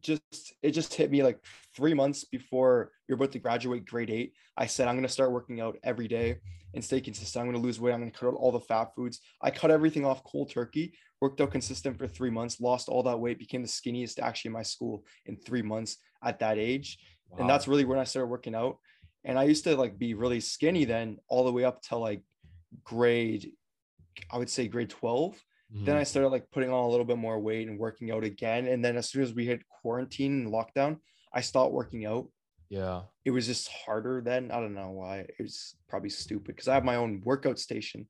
[0.02, 1.38] just it just hit me like
[1.74, 4.34] three months before you're about to graduate grade eight.
[4.56, 6.38] I said I'm gonna start working out every day
[6.74, 7.42] and stay consistent.
[7.42, 7.92] I'm gonna lose weight.
[7.92, 9.20] I'm gonna cut out all the fat foods.
[9.40, 10.94] I cut everything off cold turkey.
[11.20, 12.60] Worked out consistent for three months.
[12.60, 13.38] Lost all that weight.
[13.38, 16.98] Became the skinniest actually in my school in three months at that age.
[17.38, 18.78] And that's really when I started working out.
[19.24, 22.22] And I used to like be really skinny then, all the way up to like
[22.84, 23.52] grade,
[24.30, 24.90] I would say grade
[25.72, 25.96] 12 then.
[25.96, 26.06] I mm-hmm.
[26.06, 28.66] started like putting on a little bit more weight and working out again.
[28.66, 30.98] And then as soon as we hit quarantine and lockdown,
[31.32, 32.28] I stopped working out.
[32.68, 33.02] yeah.
[33.24, 34.50] It was just harder then.
[34.50, 35.18] I don't know why.
[35.18, 38.08] It was probably stupid because I have my own workout station.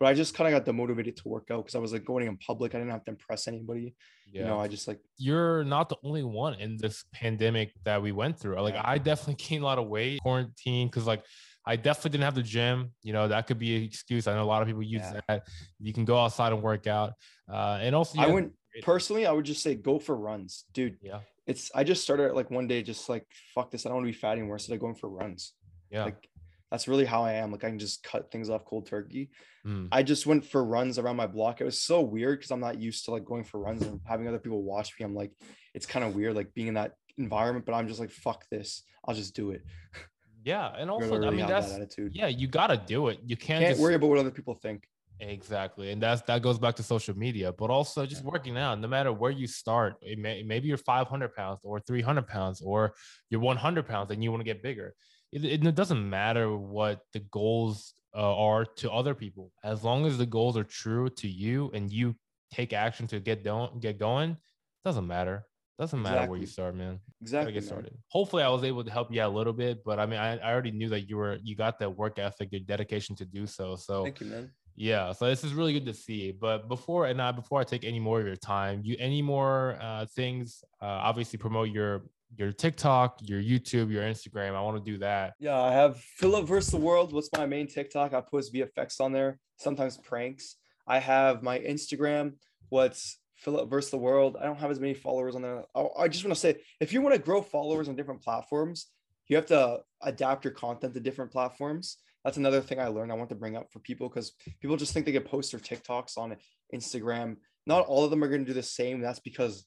[0.00, 2.26] But I just kind of got demotivated to work out because I was like going
[2.26, 2.74] in public.
[2.74, 3.94] I didn't have to impress anybody.
[4.30, 4.42] Yeah.
[4.42, 8.10] You know, I just like you're not the only one in this pandemic that we
[8.10, 8.60] went through.
[8.60, 8.82] Like Yeah.
[8.84, 11.24] I definitely gained a lot of weight quarantine because like
[11.66, 12.92] I definitely didn't have the gym.
[13.02, 14.26] You know that could be an excuse.
[14.26, 15.20] I know a lot of people use Yeah.
[15.28, 15.46] that.
[15.80, 17.14] You can go outside and work out,
[17.50, 18.52] uh, and also I went
[18.82, 20.98] personally, I would just say go for runs, dude.
[21.00, 23.86] Yeah, It's I just started like one day, just like fuck this.
[23.86, 24.56] I don't want to be fat anymore.
[24.56, 25.52] Instead of going for runs.
[25.90, 26.04] yeah.
[26.04, 26.28] Like
[26.70, 27.52] that's really how I am.
[27.52, 29.30] Like I can just cut things off cold turkey.
[29.64, 29.88] Mm.
[29.92, 31.60] I just went for runs around my block.
[31.60, 34.26] It was so weird because I'm not used to like going for runs and having
[34.26, 35.04] other people watch me.
[35.06, 35.30] I'm like,
[35.72, 38.82] it's kind of weird like being in that environment, but I'm just like, fuck this.
[39.06, 39.62] I'll just do it.
[40.44, 42.12] yeah, and also I mean that's that attitude.
[42.14, 43.18] yeah, you gotta do it.
[43.24, 44.86] You can't, Can't just, worry about what other people think.
[45.20, 45.90] Exactly.
[45.90, 49.12] And that's that goes back to social media, but also just working out, no matter
[49.12, 52.94] where you start, it may, maybe you're 500 pounds or 300 pounds or
[53.30, 54.94] you're 100 pounds and you want to get bigger.
[55.32, 59.52] It, it, it doesn't matter what the goals uh, are to other people.
[59.62, 62.16] As long as the goals are true to you and you
[62.52, 64.36] take action to get down, get going,
[64.84, 65.46] doesn't matter.
[65.78, 66.30] Doesn't matter Exactly.
[66.30, 67.00] where you start, man.
[67.20, 67.52] Exactly.
[67.52, 67.66] Gotta get man.
[67.68, 67.98] started.
[68.08, 70.38] Hopefully, I was able to help you out a little bit, but I mean, I,
[70.38, 73.46] I already knew that you were you got that work ethic, your dedication to do
[73.46, 73.74] so.
[73.74, 74.52] So Thank you, man.
[74.76, 76.30] yeah, so this is really good to see.
[76.30, 79.76] But before and I before I take any more of your time, you any more
[79.80, 80.62] uh, things?
[80.80, 82.04] Uh, obviously, promote your
[82.36, 84.54] your TikTok, your YouTube, your Instagram.
[84.54, 85.34] I want to do that.
[85.40, 87.12] Yeah, I have Philip versus the world.
[87.12, 88.14] What's my main TikTok?
[88.14, 90.56] I post VFX on there, sometimes pranks.
[90.86, 92.34] I have my Instagram.
[92.68, 94.36] What's Philip versus the world?
[94.40, 95.64] I don't have as many followers on there.
[95.74, 98.86] I, I just want to say, if you want to grow followers on different platforms,
[99.28, 101.98] you have to adapt your content to different platforms.
[102.24, 103.12] That's another thing I learned.
[103.12, 105.60] I want to bring up for people because people just think they can post their
[105.60, 106.36] TikToks on
[106.74, 107.36] Instagram.
[107.66, 109.00] Not all of them are going to do the same.
[109.00, 109.66] That's because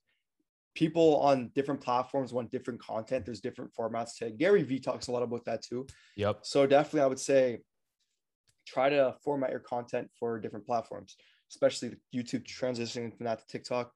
[0.76, 3.26] people on different platforms want different content.
[3.26, 4.32] There's different formats to.
[4.32, 5.88] Gary Vee talks a lot about that too.
[6.16, 6.40] Yep.
[6.44, 7.60] So definitely, I would say
[8.68, 11.16] try to format your content for different platforms,
[11.50, 13.92] especially YouTube transitioning from that to TikTok.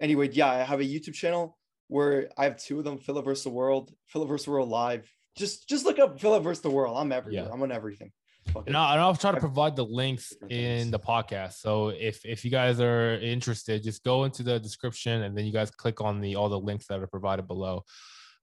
[0.00, 3.44] Anyway, yeah, I have a YouTube channel where I have two of them: Philip versus
[3.44, 5.10] the World, Philip versus the World Live.
[5.36, 6.96] Just just look up Philip versus the World.
[6.96, 7.44] I'm everywhere.
[7.46, 7.52] Yeah.
[7.52, 8.12] I'm on everything.
[8.52, 8.66] Fuck.
[8.66, 11.54] And I'll, and I'll try to provide the links in the podcast.
[11.54, 15.52] So if if you guys are interested, just go into the description and then you
[15.52, 17.84] guys click on the all the links that are provided below.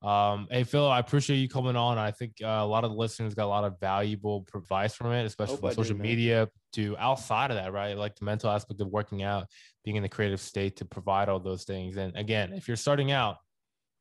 [0.03, 1.97] Um, hey Phil, I appreciate you coming on.
[1.97, 5.11] I think uh, a lot of the listeners got a lot of valuable advice from
[5.11, 6.03] it, especially from social man.
[6.03, 7.97] media to outside of that, right?
[7.97, 9.47] Like the mental aspect of working out,
[9.83, 11.97] being in the creative state to provide all those things.
[11.97, 13.37] And again, if you're starting out,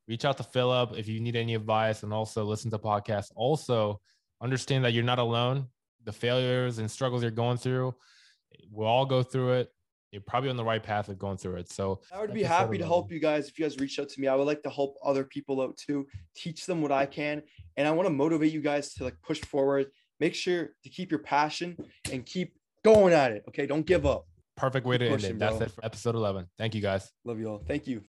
[0.07, 3.31] reach out to Philip if you need any advice and also listen to podcasts.
[3.35, 3.99] Also,
[4.41, 5.67] understand that you're not alone.
[6.03, 7.95] The failures and struggles you're going through,
[8.71, 9.69] we'll all go through it.
[10.11, 11.71] You're probably on the right path of going through it.
[11.71, 14.09] So I would be happy to um, help you guys if you guys reach out
[14.09, 14.27] to me.
[14.27, 17.43] I would like to help other people out too, teach them what I can,
[17.75, 19.87] and I want to motivate you guys to like push forward.
[20.19, 21.77] Make sure to keep your passion
[22.11, 22.53] and keep
[22.83, 23.43] going at it.
[23.49, 24.25] Okay, don't give up.
[24.55, 25.37] perfect way to end it.
[25.37, 25.65] That's bro.
[25.65, 26.47] it for episode 11.
[26.57, 27.11] Thank you guys.
[27.23, 27.63] Love you all.
[27.67, 28.03] Thank you.